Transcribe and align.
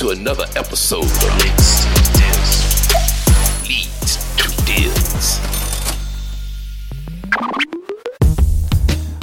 to 0.00 0.08
another 0.08 0.46
episode 0.56 1.04
of 1.04 1.36
Leads 1.42 1.84
to 1.84 1.92
Deals. 2.16 2.88
Leads 3.68 4.16
to 4.36 4.64
Deals. 4.64 5.40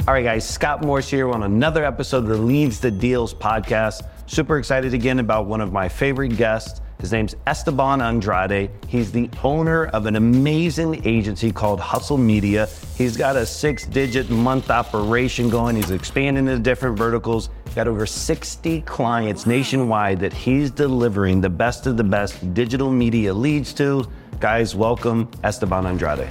All 0.06 0.14
right, 0.14 0.22
guys, 0.22 0.48
Scott 0.48 0.82
Morse 0.82 1.10
here 1.10 1.30
on 1.30 1.42
another 1.42 1.84
episode 1.84 2.18
of 2.18 2.28
the 2.28 2.38
Leads 2.38 2.78
to 2.78 2.92
Deals 2.92 3.34
podcast. 3.34 4.08
Super 4.26 4.56
excited 4.56 4.94
again 4.94 5.18
about 5.18 5.46
one 5.46 5.60
of 5.60 5.72
my 5.72 5.88
favorite 5.88 6.36
guests. 6.36 6.80
His 7.00 7.10
name's 7.10 7.34
Esteban 7.46 8.00
Andrade. 8.00 8.70
He's 8.86 9.10
the 9.10 9.28
owner 9.42 9.86
of 9.86 10.06
an 10.06 10.14
amazing 10.14 11.04
agency 11.04 11.52
called 11.52 11.80
Hesel 11.80 12.18
Media. 12.18 12.68
He's 12.96 13.16
got 13.16 13.36
a 13.36 13.46
six 13.46 13.86
digit 13.86 14.30
month 14.30 14.70
operation 14.70 15.48
going. 15.48 15.76
He's 15.76 15.90
expanding 15.90 16.46
into 16.46 16.58
different 16.60 16.98
verticals. 16.98 17.50
Got 17.74 17.86
over 17.86 18.06
60 18.06 18.80
clients 18.82 19.46
nationwide 19.46 20.18
that 20.20 20.32
he's 20.32 20.70
delivering 20.70 21.40
the 21.40 21.48
best 21.50 21.86
of 21.86 21.96
the 21.96 22.02
best 22.04 22.52
digital 22.54 22.90
media 22.90 23.32
leads 23.32 23.72
to. 23.74 24.04
Guys, 24.40 24.74
welcome 24.74 25.30
Esteban 25.44 25.86
Andrade. 25.86 26.28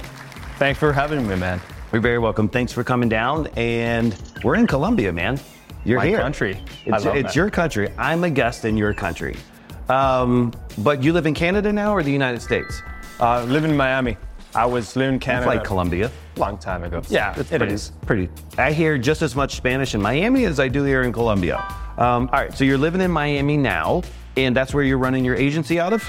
Thanks 0.58 0.78
for 0.78 0.92
having 0.92 1.26
me, 1.26 1.36
man. 1.36 1.60
You're 1.92 2.02
very 2.02 2.18
welcome. 2.18 2.48
Thanks 2.48 2.72
for 2.72 2.84
coming 2.84 3.08
down. 3.08 3.46
And 3.56 4.14
we're 4.44 4.56
in 4.56 4.66
Colombia, 4.66 5.12
man. 5.12 5.40
You're 5.84 5.98
My 5.98 6.06
here. 6.06 6.18
country. 6.18 6.62
It's, 6.84 7.04
it's 7.06 7.34
your 7.36 7.48
country. 7.50 7.90
I'm 7.96 8.24
a 8.24 8.30
guest 8.30 8.64
in 8.66 8.76
your 8.76 8.92
country. 8.92 9.36
Um, 9.88 10.52
but 10.78 11.02
you 11.02 11.14
live 11.14 11.26
in 11.26 11.32
Canada 11.34 11.72
now 11.72 11.94
or 11.94 12.02
the 12.02 12.12
United 12.12 12.42
States? 12.42 12.82
Uh, 13.20 13.44
live 13.44 13.64
in 13.64 13.74
Miami. 13.74 14.18
I 14.54 14.66
was 14.66 14.96
living 14.96 15.10
in 15.10 15.16
It's 15.16 15.24
Canada 15.24 15.46
like 15.46 15.64
Colombia. 15.64 16.10
long 16.36 16.58
time 16.58 16.82
ago. 16.84 17.02
Yeah, 17.08 17.34
it's 17.36 17.52
it 17.52 17.58
pretty, 17.58 17.74
is. 17.74 17.92
pretty. 18.06 18.28
I 18.56 18.72
hear 18.72 18.96
just 18.98 19.22
as 19.22 19.36
much 19.36 19.56
Spanish 19.56 19.94
in 19.94 20.02
Miami 20.02 20.44
as 20.46 20.58
I 20.58 20.68
do 20.68 20.84
here 20.84 21.02
in 21.02 21.12
Colombia. 21.12 21.58
Um, 21.98 22.28
all 22.32 22.40
right, 22.40 22.52
so 22.56 22.64
you're 22.64 22.78
living 22.78 23.00
in 23.00 23.10
Miami 23.10 23.56
now, 23.56 24.02
and 24.36 24.56
that's 24.56 24.72
where 24.72 24.84
you're 24.84 24.98
running 24.98 25.24
your 25.24 25.34
agency 25.36 25.78
out 25.80 25.92
of? 25.92 26.08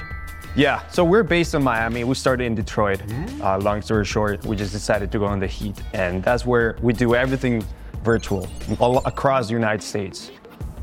Yeah. 0.55 0.81
So 0.89 1.03
we're 1.03 1.23
based 1.23 1.53
in 1.53 1.63
Miami. 1.63 2.03
We 2.03 2.15
started 2.15 2.45
in 2.45 2.55
Detroit. 2.55 3.01
Uh, 3.41 3.57
long 3.59 3.81
story 3.81 4.05
short, 4.05 4.43
we 4.45 4.55
just 4.55 4.71
decided 4.71 5.11
to 5.11 5.19
go 5.19 5.25
on 5.25 5.39
the 5.39 5.47
heat, 5.47 5.75
and 5.93 6.23
that's 6.23 6.45
where 6.45 6.75
we 6.81 6.93
do 6.93 7.15
everything 7.15 7.63
virtual 8.03 8.47
all 8.79 8.97
across 9.05 9.47
the 9.47 9.53
United 9.53 9.83
States. 9.83 10.31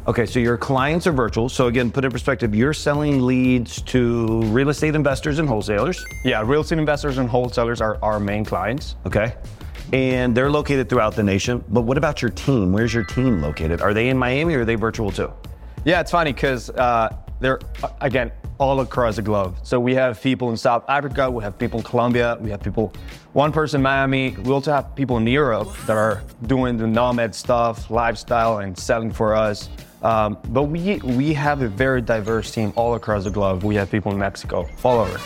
Okay, 0.09 0.25
so 0.25 0.39
your 0.39 0.57
clients 0.57 1.09
are 1.09 1.13
virtual. 1.13 1.49
So 1.49 1.67
again, 1.67 1.91
put 1.91 2.05
in 2.05 2.13
perspective, 2.13 2.55
you're 2.55 2.73
selling 2.73 3.27
leads 3.27 3.83
to 3.83 4.41
real 4.43 4.69
estate 4.69 4.95
investors 4.95 5.41
and 5.41 5.49
wholesalers. 5.49 6.05
Yeah, 6.25 6.45
real 6.47 6.61
estate 6.61 6.79
investors 6.79 7.19
and 7.19 7.29
wholesalers 7.29 7.81
are 7.81 7.99
our 8.03 8.21
main 8.21 8.45
clients. 8.45 8.95
Okay. 9.05 9.35
And 9.93 10.33
they're 10.33 10.51
located 10.51 10.89
throughout 10.89 11.17
the 11.17 11.25
nation. 11.25 11.65
But 11.71 11.81
what 11.83 11.99
about 11.99 12.23
your 12.23 12.31
team? 12.31 12.73
Where's 12.73 12.95
your 12.95 13.03
team 13.03 13.41
located? 13.41 13.81
Are 13.81 13.93
they 13.93 14.09
in 14.09 14.17
Miami 14.17 14.55
or 14.55 14.61
are 14.61 14.65
they 14.65 14.77
virtual 14.77 15.11
too? 15.11 15.33
Yeah, 15.85 16.01
it's 16.01 16.13
funny 16.13 16.33
because 16.33 16.71
uh, 16.71 17.17
they're 17.41 17.59
uh, 17.83 17.89
again 18.01 18.31
all 18.59 18.81
across 18.81 19.17
the 19.17 19.23
globe. 19.23 19.57
So 19.65 19.81
we 19.81 19.95
have 19.97 20.23
people 20.23 20.51
in 20.51 20.57
South 20.57 20.85
Africa, 20.89 21.29
we 21.29 21.43
have 21.43 21.59
people 21.59 21.81
in 21.81 21.85
Colombia, 21.85 22.39
we 22.41 22.51
have 22.51 22.63
people, 22.63 22.93
one 23.33 23.53
person 23.53 23.81
in 23.81 23.83
Miami. 23.83 24.31
We 24.31 24.53
also 24.53 24.73
have 24.73 24.95
people 24.95 25.17
in 25.19 25.27
Europe 25.27 25.77
that 25.87 25.97
are 25.97 26.23
doing 26.47 26.77
the 26.77 26.87
nomad 26.87 27.35
stuff, 27.35 27.91
lifestyle, 27.91 28.59
and 28.59 28.79
selling 28.79 29.13
for 29.13 29.35
us. 29.35 29.69
Um, 30.07 30.39
but 30.51 30.65
we 30.65 30.99
we 30.99 31.35
have 31.35 31.63
a 31.63 31.69
very 31.69 32.01
diverse 32.01 32.53
team 32.53 32.73
all 32.77 32.95
across 32.95 33.25
the 33.25 33.31
globe. 33.31 33.65
We 33.65 33.75
have 33.75 33.91
people 33.91 34.13
in 34.13 34.19
Mexico, 34.19 34.69
all 34.85 35.01
over. 35.01 35.19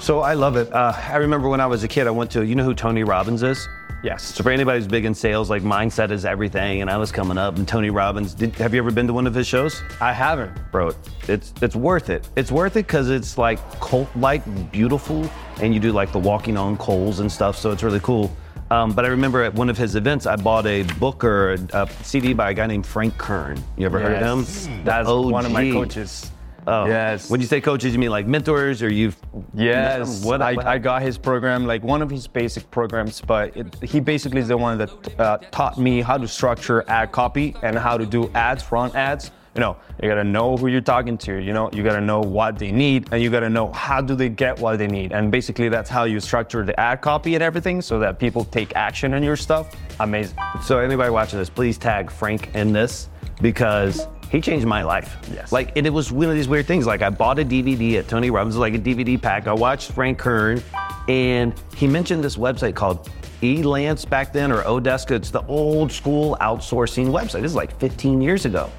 So 0.00 0.20
I 0.20 0.34
love 0.34 0.56
it. 0.56 0.72
Uh, 0.72 0.92
I 0.96 1.16
remember 1.16 1.48
when 1.48 1.60
I 1.60 1.66
was 1.66 1.84
a 1.84 1.88
kid, 1.88 2.08
I 2.08 2.10
went 2.10 2.28
to, 2.32 2.44
you 2.44 2.56
know 2.56 2.64
who 2.64 2.74
Tony 2.74 3.04
Robbins 3.04 3.44
is? 3.44 3.68
Yes. 4.02 4.22
So 4.22 4.42
for 4.42 4.50
anybody 4.50 4.78
who's 4.78 4.88
big 4.88 5.04
in 5.04 5.14
sales, 5.14 5.50
like 5.50 5.62
mindset 5.62 6.10
is 6.10 6.24
everything. 6.24 6.82
And 6.82 6.90
I 6.90 6.96
was 6.96 7.12
coming 7.12 7.38
up 7.38 7.58
and 7.58 7.66
Tony 7.66 7.90
Robbins, 7.90 8.34
did, 8.34 8.54
have 8.56 8.74
you 8.74 8.80
ever 8.80 8.90
been 8.90 9.06
to 9.06 9.12
one 9.12 9.26
of 9.26 9.34
his 9.34 9.46
shows? 9.46 9.82
I 10.00 10.12
haven't. 10.12 10.52
Bro, 10.72 10.94
it's 11.28 11.52
it's 11.62 11.76
worth 11.76 12.10
it. 12.10 12.28
It's 12.34 12.50
worth 12.50 12.76
it 12.76 12.86
because 12.86 13.10
it's 13.10 13.38
like 13.38 13.58
cult-like, 13.80 14.42
beautiful, 14.72 15.30
and 15.60 15.72
you 15.74 15.80
do 15.80 15.92
like 15.92 16.10
the 16.10 16.18
walking 16.18 16.56
on 16.56 16.76
coals 16.76 17.20
and 17.20 17.30
stuff. 17.30 17.56
So 17.56 17.70
it's 17.70 17.84
really 17.84 18.00
cool. 18.00 18.34
Um, 18.70 18.92
but 18.92 19.04
I 19.04 19.08
remember 19.08 19.42
at 19.42 19.54
one 19.54 19.70
of 19.70 19.78
his 19.78 19.94
events, 19.94 20.26
I 20.26 20.36
bought 20.36 20.66
a 20.66 20.82
book 20.98 21.24
or 21.24 21.52
a, 21.72 21.88
CD 22.02 22.34
by 22.34 22.50
a 22.50 22.54
guy 22.54 22.66
named 22.66 22.86
Frank 22.86 23.16
Kern. 23.16 23.62
You 23.76 23.86
ever 23.86 23.98
heard 23.98 24.22
of 24.22 24.46
him? 24.46 24.84
That's 24.84 25.08
The 25.08 25.20
one 25.20 25.46
of 25.46 25.52
my 25.52 25.70
coaches. 25.70 26.30
Oh. 26.66 26.84
Yes. 26.86 27.30
When 27.30 27.40
you 27.40 27.46
say 27.46 27.62
coaches, 27.62 27.94
you 27.94 27.98
mean 27.98 28.10
like 28.10 28.26
mentors, 28.26 28.82
or 28.82 28.92
you've? 28.92 29.16
Yes, 29.54 30.22
What? 30.22 30.42
I, 30.42 30.52
what- 30.52 30.66
I 30.66 30.76
got 30.76 31.00
his 31.00 31.16
program, 31.16 31.66
like 31.66 31.82
one 31.82 32.02
of 32.02 32.10
his 32.10 32.26
basic 32.26 32.70
programs, 32.70 33.22
but 33.22 33.56
it, 33.56 33.74
he 33.82 34.00
basically 34.00 34.40
is 34.40 34.48
the 34.48 34.56
one 34.58 34.76
that 34.76 34.90
uh, 35.18 35.38
taught 35.50 35.78
me 35.78 36.02
how 36.02 36.18
to 36.18 36.28
structure 36.28 36.84
ad 36.86 37.10
copy 37.10 37.56
and 37.62 37.78
how 37.78 37.96
to 37.96 38.04
do 38.04 38.30
ads, 38.34 38.70
run 38.70 38.94
ads. 38.94 39.30
You 39.58 39.64
know, 39.64 39.76
you 40.00 40.08
gotta 40.08 40.22
know 40.22 40.56
who 40.56 40.68
you're 40.68 40.80
talking 40.80 41.18
to. 41.18 41.34
You 41.42 41.52
know, 41.52 41.68
you 41.72 41.82
gotta 41.82 42.00
know 42.00 42.20
what 42.20 42.60
they 42.60 42.70
need, 42.70 43.08
and 43.10 43.20
you 43.20 43.28
gotta 43.28 43.50
know 43.50 43.72
how 43.72 44.00
do 44.00 44.14
they 44.14 44.28
get 44.28 44.56
what 44.60 44.78
they 44.78 44.86
need. 44.86 45.10
And 45.10 45.32
basically, 45.32 45.68
that's 45.68 45.90
how 45.90 46.04
you 46.04 46.20
structure 46.20 46.64
the 46.64 46.78
ad 46.78 47.00
copy 47.00 47.34
and 47.34 47.42
everything, 47.42 47.82
so 47.82 47.98
that 47.98 48.20
people 48.20 48.44
take 48.44 48.76
action 48.76 49.14
on 49.14 49.24
your 49.24 49.34
stuff. 49.34 49.74
Amazing. 49.98 50.38
So 50.62 50.78
anybody 50.78 51.10
watching 51.10 51.40
this, 51.40 51.50
please 51.50 51.76
tag 51.76 52.08
Frank 52.08 52.54
in 52.54 52.72
this 52.72 53.08
because 53.42 54.06
he 54.30 54.40
changed 54.40 54.64
my 54.64 54.84
life. 54.84 55.16
Yes. 55.34 55.50
Like, 55.50 55.76
and 55.76 55.88
it 55.88 55.90
was 55.90 56.12
one 56.12 56.28
of 56.28 56.36
these 56.36 56.46
weird 56.46 56.68
things. 56.68 56.86
Like, 56.86 57.02
I 57.02 57.10
bought 57.10 57.40
a 57.40 57.44
DVD 57.44 57.94
at 57.94 58.06
Tony 58.06 58.30
Robbins, 58.30 58.56
like 58.56 58.74
a 58.74 58.78
DVD 58.78 59.20
pack. 59.20 59.48
I 59.48 59.52
watched 59.52 59.90
Frank 59.90 60.18
Kern, 60.18 60.62
and 61.08 61.52
he 61.74 61.88
mentioned 61.88 62.22
this 62.22 62.36
website 62.36 62.76
called 62.76 63.10
Elance 63.42 64.08
back 64.08 64.32
then 64.32 64.52
or 64.52 64.62
Odeska. 64.62 65.16
It's 65.16 65.32
the 65.32 65.44
old 65.46 65.90
school 65.90 66.36
outsourcing 66.40 67.08
website. 67.08 67.42
This 67.42 67.50
is 67.50 67.56
like 67.56 67.76
15 67.80 68.22
years 68.22 68.44
ago. 68.44 68.70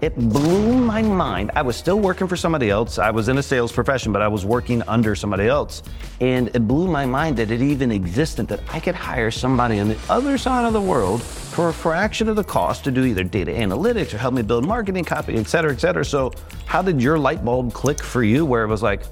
It 0.00 0.14
blew 0.14 0.78
my 0.78 1.02
mind. 1.02 1.50
I 1.56 1.62
was 1.62 1.74
still 1.74 1.98
working 1.98 2.28
for 2.28 2.36
somebody 2.36 2.70
else. 2.70 3.00
I 3.00 3.10
was 3.10 3.28
in 3.28 3.38
a 3.38 3.42
sales 3.42 3.72
profession, 3.72 4.12
but 4.12 4.22
I 4.22 4.28
was 4.28 4.44
working 4.44 4.80
under 4.82 5.16
somebody 5.16 5.48
else. 5.48 5.82
And 6.20 6.48
it 6.54 6.68
blew 6.68 6.86
my 6.86 7.04
mind 7.04 7.36
that 7.38 7.50
it 7.50 7.60
even 7.60 7.90
existed 7.90 8.46
that 8.46 8.60
I 8.72 8.78
could 8.78 8.94
hire 8.94 9.32
somebody 9.32 9.80
on 9.80 9.88
the 9.88 9.98
other 10.08 10.38
side 10.38 10.64
of 10.64 10.72
the 10.72 10.80
world 10.80 11.20
for 11.20 11.70
a 11.70 11.72
fraction 11.72 12.28
of 12.28 12.36
the 12.36 12.44
cost 12.44 12.84
to 12.84 12.92
do 12.92 13.04
either 13.04 13.24
data 13.24 13.50
analytics 13.50 14.14
or 14.14 14.18
help 14.18 14.34
me 14.34 14.42
build 14.42 14.64
marketing 14.64 15.02
copy, 15.02 15.34
et 15.34 15.48
cetera, 15.48 15.72
et 15.72 15.80
cetera. 15.80 16.04
So, 16.04 16.32
how 16.66 16.80
did 16.80 17.02
your 17.02 17.18
light 17.18 17.44
bulb 17.44 17.72
click 17.72 18.00
for 18.00 18.22
you 18.22 18.46
where 18.46 18.62
it 18.62 18.68
was 18.68 18.84
like, 18.84 19.02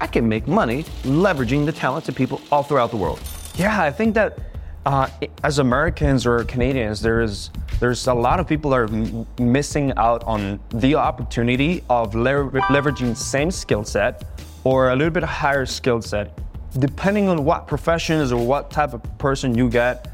I 0.00 0.06
can 0.06 0.26
make 0.26 0.48
money 0.48 0.84
leveraging 1.02 1.66
the 1.66 1.72
talents 1.72 2.08
of 2.08 2.14
people 2.14 2.40
all 2.50 2.62
throughout 2.62 2.90
the 2.90 2.96
world? 2.96 3.20
Yeah, 3.56 3.82
I 3.82 3.90
think 3.90 4.14
that 4.14 4.38
uh, 4.84 5.08
as 5.44 5.58
Americans 5.58 6.26
or 6.26 6.44
Canadians, 6.44 7.00
there's 7.00 7.50
there's 7.78 8.06
a 8.06 8.14
lot 8.14 8.40
of 8.40 8.46
people 8.48 8.74
are 8.74 8.84
m- 8.84 9.26
missing 9.38 9.92
out 9.96 10.22
on 10.24 10.60
the 10.70 10.94
opportunity 10.94 11.82
of 11.88 12.14
lever- 12.14 12.50
leveraging 12.62 13.16
same 13.16 13.50
skill 13.50 13.84
set 13.84 14.24
or 14.64 14.90
a 14.90 14.96
little 14.96 15.12
bit 15.12 15.22
higher 15.22 15.66
skill 15.66 16.00
set, 16.00 16.38
depending 16.78 17.28
on 17.28 17.44
what 17.44 17.66
professions 17.66 18.32
or 18.32 18.44
what 18.44 18.70
type 18.70 18.92
of 18.92 19.18
person 19.18 19.54
you 19.56 19.68
get 19.68 20.08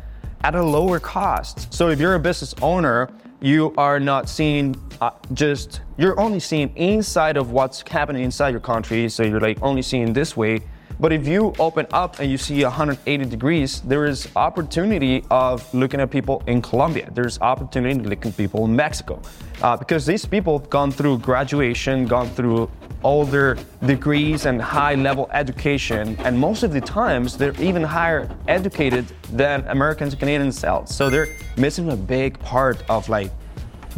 at 0.45 0.55
a 0.55 0.63
lower 0.63 1.01
cost. 1.01 1.73
So 1.73 1.89
if 1.89 1.99
you're 1.99 2.15
a 2.15 2.21
business 2.21 2.55
owner, 2.63 3.11
you 3.41 3.75
are 3.77 4.01
not 4.01 4.29
seeing 4.29 4.77
uh, 5.01 5.11
just 5.33 5.81
you're 5.97 6.19
only 6.21 6.41
seeing 6.41 6.75
inside 6.77 7.37
of 7.37 7.53
what's 7.53 7.83
happening 7.89 8.23
inside 8.25 8.51
your 8.51 8.61
country. 8.61 9.09
So 9.09 9.23
you're 9.23 9.41
like 9.41 9.63
only 9.63 9.83
seeing 9.83 10.13
this 10.13 10.37
way. 10.37 10.61
But 11.01 11.13
if 11.13 11.29
you 11.29 11.55
open 11.61 11.87
up 11.93 12.19
and 12.19 12.29
you 12.29 12.37
see 12.39 12.65
180 12.65 13.25
degrees, 13.27 13.81
there 13.83 14.05
is 14.07 14.29
opportunity 14.35 15.25
of 15.31 15.73
looking 15.73 16.01
at 16.01 16.11
people 16.11 16.43
in 16.49 16.61
Colombia. 16.61 17.09
There's 17.15 17.41
opportunity 17.41 18.03
to 18.03 18.09
look 18.09 18.27
at 18.27 18.37
people 18.37 18.65
in 18.65 18.75
Mexico, 18.75 19.21
uh, 19.63 19.77
because 19.77 20.05
these 20.07 20.27
people 20.27 20.59
have 20.59 20.69
gone 20.71 20.91
through 20.91 21.19
graduation, 21.19 22.05
gone 22.07 22.29
through 22.31 22.69
all 23.05 23.25
their 23.25 23.57
degrees 23.87 24.45
and 24.47 24.61
high-level 24.61 25.31
education, 25.33 26.17
and 26.25 26.37
most 26.37 26.65
of 26.65 26.73
the 26.73 26.81
times 26.81 27.37
they're 27.37 27.55
even 27.63 27.85
higher 27.85 28.29
educated 28.49 29.07
than 29.33 29.65
Americans 29.69 30.15
and 30.15 30.19
Canadians 30.19 30.57
themselves. 30.57 30.93
So 30.97 31.09
they're 31.09 31.29
missing 31.57 31.93
a 31.93 31.97
big 31.97 32.41
part 32.41 32.83
of 32.91 33.09
like 33.09 33.31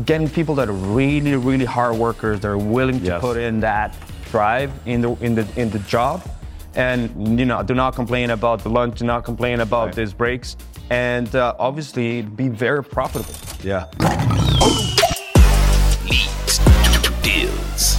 getting 0.05 0.29
people 0.29 0.55
that 0.57 0.69
are 0.69 0.73
really, 0.73 1.35
really 1.35 1.65
hard 1.65 1.97
workers. 1.97 2.41
They're 2.41 2.59
willing 2.59 2.99
to 3.01 3.07
Yes. 3.07 3.21
put 3.23 3.39
in 3.39 3.61
that 3.61 3.97
drive 4.31 4.71
in 4.85 5.01
the 5.01 5.11
in 5.25 5.35
the 5.35 5.47
in 5.57 5.71
the 5.71 5.79
job, 5.81 6.23
and 6.75 7.39
you 7.39 7.45
know, 7.47 7.63
do 7.63 7.75
not 7.75 7.95
complain 7.95 8.31
about 8.31 8.63
the 8.63 8.69
lunch. 8.71 8.99
Do 8.99 9.05
not 9.07 9.25
complain 9.25 9.61
about 9.61 9.87
Right. 9.87 9.95
these 9.97 10.13
breaks, 10.13 10.57
and 10.91 11.35
uh, 11.35 11.55
obviously 11.59 12.23
be 12.23 12.49
very 12.49 12.83
profitable. 12.85 13.35
Yeah. 13.63 13.87
Deals. 17.23 17.97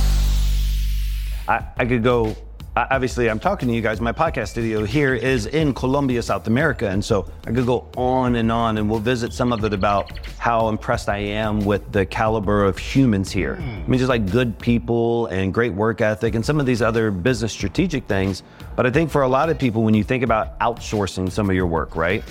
I, 1.47 1.65
I 1.77 1.85
could 1.85 2.03
go. 2.03 2.35
I- 2.75 2.87
Obviously, 2.91 3.29
I'm 3.29 3.39
talking 3.39 3.67
to 3.67 3.73
you 3.75 3.81
guys. 3.81 3.99
My 3.99 4.13
podcast 4.13 4.47
studio 4.49 4.85
here 4.85 5.13
is 5.13 5.45
in 5.45 5.73
Colombia, 5.73 6.21
South 6.23 6.47
America, 6.47 6.87
and 6.89 7.03
so 7.03 7.29
I 7.45 7.51
could 7.51 7.65
go 7.65 7.87
on 7.97 8.35
and 8.37 8.49
on, 8.51 8.77
and 8.77 8.89
we'll 8.89 8.99
visit 9.01 9.33
some 9.33 9.51
of 9.51 9.63
it 9.65 9.73
about 9.73 10.11
how 10.37 10.69
impressed 10.69 11.09
I 11.09 11.17
am 11.17 11.59
with 11.65 11.91
the 11.91 12.05
caliber 12.05 12.63
of 12.63 12.77
humans 12.77 13.29
here. 13.31 13.57
I 13.61 13.87
mean, 13.89 13.99
just 13.99 14.07
like 14.09 14.31
good 14.31 14.57
people 14.57 15.25
and 15.27 15.53
great 15.53 15.73
work 15.73 15.99
ethic, 16.01 16.33
and 16.35 16.45
some 16.45 16.59
of 16.61 16.65
these 16.65 16.81
other 16.81 17.11
business 17.11 17.51
strategic 17.51 18.05
things. 18.07 18.41
But 18.75 18.85
I 18.85 18.91
think 18.91 19.11
for 19.11 19.21
a 19.21 19.27
lot 19.27 19.49
of 19.49 19.59
people, 19.59 19.83
when 19.83 19.93
you 19.93 20.03
think 20.03 20.23
about 20.23 20.57
outsourcing 20.59 21.31
some 21.31 21.49
of 21.49 21.55
your 21.55 21.67
work, 21.67 21.95
right? 21.95 22.23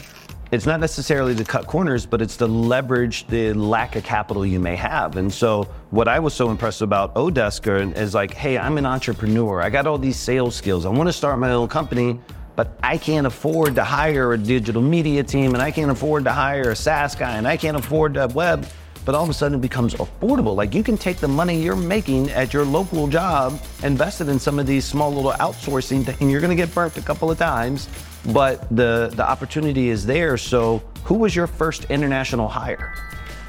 it's 0.52 0.66
not 0.66 0.80
necessarily 0.80 1.34
to 1.36 1.44
cut 1.44 1.66
corners, 1.66 2.06
but 2.06 2.20
it's 2.20 2.36
to 2.38 2.46
leverage 2.46 3.26
the 3.28 3.52
lack 3.52 3.94
of 3.94 4.02
capital 4.02 4.44
you 4.44 4.58
may 4.58 4.74
have. 4.74 5.16
And 5.16 5.32
so, 5.32 5.64
what 5.90 6.08
I 6.08 6.18
was 6.18 6.34
so 6.34 6.50
impressed 6.50 6.82
about 6.82 7.14
Odesker 7.14 7.96
is 7.96 8.14
like, 8.14 8.34
hey, 8.34 8.58
I'm 8.58 8.76
an 8.76 8.84
entrepreneur. 8.84 9.62
I 9.62 9.70
got 9.70 9.86
all 9.86 9.98
these 9.98 10.18
sales 10.18 10.56
skills. 10.56 10.86
I 10.86 10.88
want 10.88 11.08
to 11.08 11.12
start 11.12 11.38
my 11.38 11.52
own 11.52 11.68
company, 11.68 12.18
but 12.56 12.76
I 12.82 12.98
can't 12.98 13.28
afford 13.28 13.76
to 13.76 13.84
hire 13.84 14.32
a 14.32 14.38
digital 14.38 14.82
media 14.82 15.22
team, 15.22 15.54
and 15.54 15.62
I 15.62 15.70
can't 15.70 15.90
afford 15.90 16.24
to 16.24 16.32
hire 16.32 16.70
a 16.70 16.76
SaaS 16.76 17.14
guy, 17.14 17.36
and 17.36 17.46
I 17.46 17.56
can't 17.56 17.76
afford 17.76 18.14
to 18.14 18.26
web. 18.34 18.66
But 19.10 19.16
all 19.16 19.24
of 19.24 19.30
a 19.30 19.34
sudden, 19.34 19.58
it 19.58 19.60
becomes 19.60 19.94
affordable. 19.94 20.54
Like 20.54 20.72
you 20.72 20.84
can 20.84 20.96
take 20.96 21.16
the 21.16 21.26
money 21.26 21.60
you're 21.60 21.74
making 21.74 22.30
at 22.30 22.54
your 22.54 22.64
local 22.64 23.08
job, 23.08 23.60
invest 23.82 24.20
it 24.20 24.28
in 24.28 24.38
some 24.38 24.60
of 24.60 24.68
these 24.68 24.84
small 24.84 25.12
little 25.12 25.32
outsourcing, 25.32 26.04
things, 26.04 26.20
and 26.20 26.30
you're 26.30 26.40
going 26.40 26.56
to 26.56 26.62
get 26.64 26.72
burnt 26.72 26.96
a 26.96 27.02
couple 27.02 27.28
of 27.28 27.36
times 27.36 27.88
but 28.26 28.68
the 28.70 29.10
the 29.16 29.28
opportunity 29.28 29.88
is 29.88 30.06
there. 30.06 30.36
So, 30.36 30.80
who 31.02 31.14
was 31.14 31.34
your 31.34 31.48
first 31.48 31.86
international 31.86 32.46
hire? 32.46 32.94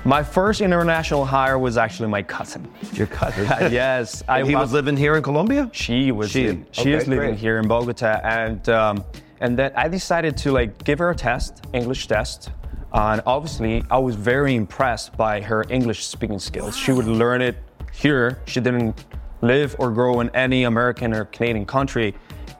My 0.03 0.23
first 0.23 0.61
international 0.61 1.25
hire 1.25 1.59
was 1.59 1.77
actually 1.77 2.09
my 2.09 2.23
cousin. 2.23 2.67
Your 2.93 3.05
cousin? 3.05 3.45
yes, 3.71 4.23
I, 4.27 4.43
he 4.43 4.55
was 4.55 4.73
living 4.73 4.97
here 4.97 5.15
in 5.15 5.21
Colombia. 5.21 5.69
She 5.73 6.11
was. 6.11 6.31
She, 6.31 6.63
she 6.71 6.81
okay, 6.81 6.93
is 6.93 7.07
living 7.07 7.29
great. 7.29 7.37
here 7.37 7.59
in 7.59 7.67
Bogota, 7.67 8.19
and 8.23 8.67
um, 8.67 9.03
and 9.41 9.59
then 9.59 9.73
I 9.75 9.87
decided 9.89 10.37
to 10.37 10.51
like 10.51 10.83
give 10.83 10.97
her 10.97 11.11
a 11.11 11.15
test, 11.15 11.65
English 11.71 12.07
test. 12.07 12.49
And 12.93 13.21
obviously, 13.25 13.83
I 13.89 13.97
was 13.97 14.15
very 14.15 14.55
impressed 14.55 15.15
by 15.15 15.41
her 15.41 15.65
English 15.69 16.05
speaking 16.05 16.39
skills. 16.39 16.75
She 16.75 16.91
would 16.91 17.07
learn 17.07 17.41
it 17.41 17.57
here. 17.93 18.41
She 18.45 18.59
didn't 18.59 19.05
live 19.41 19.75
or 19.79 19.91
grow 19.91 20.19
in 20.19 20.29
any 20.35 20.63
American 20.63 21.13
or 21.13 21.25
Canadian 21.25 21.65
country 21.65 22.13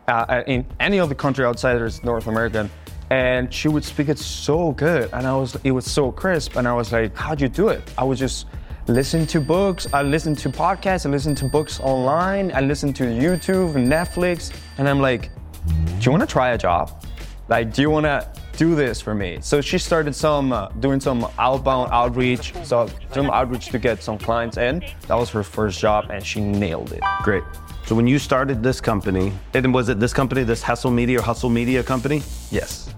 uh, 0.07 0.43
in 0.47 0.65
any 0.79 0.99
other 0.99 1.15
country 1.15 1.45
outside 1.45 1.81
of 1.81 2.03
North 2.03 2.27
American, 2.27 2.69
and 3.09 3.53
she 3.53 3.67
would 3.67 3.83
speak 3.83 4.09
it 4.09 4.17
so 4.17 4.71
good, 4.71 5.09
and 5.13 5.27
I 5.27 5.35
was 5.35 5.57
it 5.63 5.71
was 5.71 5.85
so 5.85 6.11
crisp, 6.11 6.55
and 6.55 6.67
I 6.67 6.73
was 6.73 6.91
like, 6.91 7.15
how'd 7.15 7.41
you 7.41 7.47
do 7.47 7.69
it? 7.69 7.81
I 7.97 8.03
was 8.03 8.19
just 8.19 8.47
listen 8.87 9.25
to 9.27 9.39
books, 9.39 9.87
I 9.93 10.01
listen 10.01 10.35
to 10.35 10.49
podcasts, 10.49 11.05
I 11.05 11.09
listen 11.09 11.35
to 11.35 11.45
books 11.45 11.79
online, 11.79 12.51
I 12.53 12.61
listen 12.61 12.93
to 12.93 13.03
YouTube 13.03 13.73
Netflix, 13.73 14.53
and 14.77 14.89
I'm 14.89 14.99
like, 14.99 15.29
do 15.67 16.01
you 16.01 16.11
want 16.11 16.21
to 16.21 16.27
try 16.27 16.51
a 16.51 16.57
job? 16.57 17.05
Like, 17.47 17.73
do 17.73 17.81
you 17.81 17.89
want 17.89 18.05
to 18.05 18.27
do 18.57 18.75
this 18.75 19.01
for 19.01 19.13
me? 19.15 19.39
So 19.42 19.62
she 19.62 19.77
started 19.77 20.15
some 20.15 20.53
uh, 20.53 20.69
doing 20.80 21.00
some 21.00 21.27
outbound 21.39 21.92
outreach, 21.92 22.53
so 22.63 22.89
some 23.12 23.30
outreach 23.30 23.68
to 23.68 23.80
get 23.80 24.03
some 24.03 24.18
clients 24.18 24.57
in. 24.57 24.83
That 25.07 25.15
was 25.15 25.30
her 25.31 25.44
first 25.44 25.80
job, 25.80 26.09
and 26.09 26.25
she 26.25 26.42
nailed 26.42 26.92
it. 26.94 27.01
Great. 27.24 27.44
So 27.86 27.95
when 27.95 28.07
you 28.07 28.19
started 28.19 28.63
this 28.63 28.80
company, 28.80 29.33
and 29.53 29.74
was 29.74 29.89
it 29.89 30.00
this 30.00 30.13
company, 30.13 30.44
this 30.44 30.62
Hustle 30.62 30.92
Media 30.92 31.19
or 31.19 31.21
Hustle 31.21 31.50
Media 31.50 31.83
company? 31.83 32.21
Yes. 32.51 32.94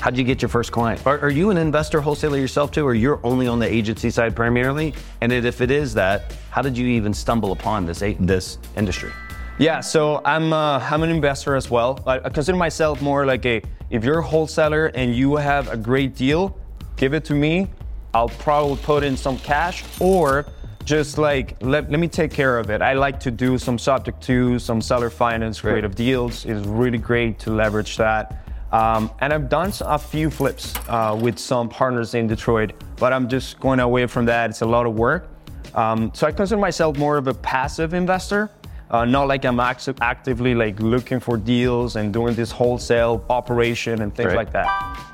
How'd 0.00 0.18
you 0.18 0.24
get 0.24 0.42
your 0.42 0.48
first 0.48 0.72
client? 0.72 1.06
Are, 1.06 1.18
are, 1.20 1.30
you 1.30 1.50
an 1.50 1.56
investor 1.56 2.00
wholesaler 2.00 2.36
yourself 2.36 2.70
too, 2.70 2.84
or 2.84 2.94
you're 2.94 3.20
only 3.24 3.46
on 3.46 3.58
the 3.58 3.72
agency 3.72 4.10
side 4.10 4.36
primarily? 4.36 4.92
And 5.22 5.32
if 5.32 5.60
it 5.60 5.70
is 5.70 5.94
that, 5.94 6.34
how 6.50 6.60
did 6.62 6.76
you 6.76 6.86
even 6.88 7.14
stumble 7.14 7.52
upon 7.52 7.86
this 7.86 8.02
this 8.20 8.58
industry? 8.76 9.10
Yeah, 9.58 9.80
so 9.80 10.20
I'm 10.24 10.52
uh, 10.52 10.80
I'm 10.80 11.04
an 11.04 11.10
investor 11.10 11.54
as 11.54 11.70
well. 11.70 12.02
I 12.06 12.28
consider 12.28 12.58
myself 12.58 13.00
more 13.00 13.24
like 13.24 13.46
a 13.46 13.62
if 13.94 14.02
you're 14.02 14.18
a 14.18 14.22
wholesaler 14.22 14.86
and 14.96 15.14
you 15.14 15.36
have 15.36 15.70
a 15.70 15.76
great 15.76 16.16
deal, 16.16 16.58
give 16.96 17.14
it 17.14 17.24
to 17.26 17.32
me. 17.32 17.68
I'll 18.12 18.28
probably 18.28 18.76
put 18.82 19.04
in 19.04 19.16
some 19.16 19.38
cash, 19.38 19.84
or 20.00 20.46
just 20.84 21.16
like 21.16 21.56
let, 21.62 21.88
let 21.88 22.00
me 22.00 22.08
take 22.08 22.32
care 22.32 22.58
of 22.58 22.70
it. 22.70 22.82
I 22.82 22.94
like 22.94 23.20
to 23.20 23.30
do 23.30 23.56
some 23.56 23.78
subject 23.78 24.20
to 24.24 24.58
some 24.58 24.82
seller 24.82 25.10
finance 25.10 25.60
creative 25.60 25.94
deals. 25.94 26.44
It's 26.44 26.66
really 26.66 26.98
great 26.98 27.38
to 27.40 27.50
leverage 27.50 27.96
that. 27.96 28.44
Um, 28.72 29.12
and 29.20 29.32
I've 29.32 29.48
done 29.48 29.72
a 29.82 29.98
few 29.98 30.28
flips 30.28 30.74
uh, 30.88 31.16
with 31.20 31.38
some 31.38 31.68
partners 31.68 32.14
in 32.14 32.26
Detroit, 32.26 32.72
but 32.96 33.12
I'm 33.12 33.28
just 33.28 33.60
going 33.60 33.78
away 33.78 34.06
from 34.06 34.24
that. 34.24 34.50
It's 34.50 34.62
a 34.62 34.66
lot 34.66 34.86
of 34.86 34.94
work. 34.96 35.28
Um, 35.76 36.10
so 36.14 36.26
I 36.26 36.32
consider 36.32 36.60
myself 36.60 36.98
more 36.98 37.16
of 37.16 37.28
a 37.28 37.34
passive 37.34 37.94
investor. 37.94 38.50
Uh, 38.94 39.04
not 39.04 39.26
like 39.26 39.44
I'm 39.44 39.58
act- 39.58 39.88
actively 40.00 40.54
like 40.54 40.78
looking 40.78 41.18
for 41.18 41.36
deals 41.36 41.96
and 41.96 42.12
doing 42.12 42.36
this 42.36 42.52
wholesale 42.52 43.24
operation 43.28 44.02
and 44.02 44.14
things 44.14 44.28
right. 44.28 44.36
like 44.36 44.52
that. 44.52 44.68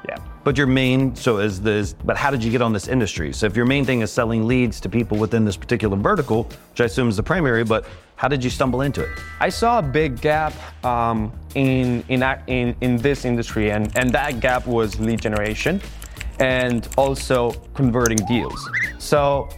Yeah. 0.06 0.19
But 0.44 0.59
your 0.59 0.67
main 0.67 1.17
so 1.17 1.38
is 1.38 1.62
this. 1.62 1.94
But 2.05 2.19
how 2.19 2.31
did 2.31 2.44
you 2.44 2.50
get 2.50 2.61
on 2.61 2.75
this 2.75 2.88
industry? 2.88 3.32
So 3.32 3.47
if 3.47 3.56
your 3.56 3.65
main 3.65 3.87
thing 3.87 4.03
is 4.03 4.12
selling 4.12 4.47
leads 4.47 4.81
to 4.81 4.91
people 4.91 5.17
within 5.17 5.47
this 5.47 5.56
particular 5.56 5.97
vertical, 5.97 6.43
which 6.43 6.82
I 6.82 6.85
assume 6.85 7.09
is 7.09 7.17
the 7.17 7.23
primary, 7.23 7.65
but 7.65 7.87
how 8.17 8.29
did 8.29 8.44
you 8.44 8.50
stumble 8.50 8.82
into 8.82 9.00
it? 9.03 9.09
I 9.41 9.49
saw 9.49 9.79
a 9.79 9.82
big 9.82 10.21
gap 10.21 10.53
um, 10.85 11.32
in, 11.55 12.05
in 12.09 12.23
in 12.49 12.77
in 12.82 12.99
this 12.99 13.25
industry, 13.25 13.71
and 13.71 13.91
and 13.97 14.12
that 14.12 14.41
gap 14.41 14.67
was 14.67 15.00
lead 15.00 15.23
generation, 15.23 15.81
and 16.38 16.87
also 16.99 17.53
converting 17.73 18.19
deals. 18.27 18.61
So 18.99 19.49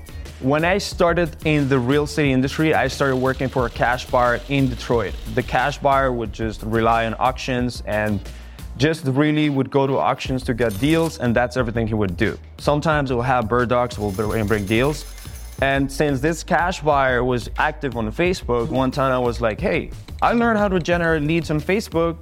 when 0.43 0.65
I 0.65 0.79
started 0.79 1.37
in 1.44 1.69
the 1.69 1.79
real 1.79 2.03
estate 2.03 2.31
industry, 2.31 2.75
I 2.75 2.89
started 2.89 3.17
working 3.17 3.49
for 3.49 3.67
a 3.67 3.71
cash 3.71 4.06
buyer 4.06 4.41
in 4.49 4.69
Detroit. 4.69 5.15
The 5.35 5.43
cash 5.43 5.79
buyer 5.79 6.12
would 6.12 6.33
just 6.33 6.62
rely 6.62 7.06
on 7.06 7.15
auctions 7.15 7.83
and 7.87 8.21
just 8.77 9.05
really 9.05 9.50
would 9.50 9.71
go 9.71 9.87
to 9.87 9.99
auctions 9.99 10.43
to 10.44 10.55
get 10.55 10.79
deals, 10.81 11.19
and 11.21 11.35
that's 11.35 11.56
everything 11.56 11.87
he 11.87 11.94
would 11.94 12.17
do. 12.17 12.37
Sometimes 12.59 13.12
we'll 13.12 13.23
have 13.23 13.49
bird 13.49 13.69
dogs 13.69 13.99
will 13.99 14.11
bring 14.11 14.67
deals. 14.67 15.05
And 15.61 15.91
since 15.91 16.21
this 16.21 16.43
cash 16.43 16.81
buyer 16.81 17.23
was 17.23 17.49
active 17.59 17.97
on 17.97 18.11
Facebook, 18.11 18.69
one 18.69 18.91
time 18.91 19.12
I 19.12 19.19
was 19.19 19.41
like, 19.41 19.61
hey, 19.61 19.93
I 20.21 20.33
learned 20.33 20.59
how 20.59 20.67
to 20.67 20.81
generate 20.81 21.23
leads 21.23 21.53
on 21.53 21.61
Facebook 21.61 22.17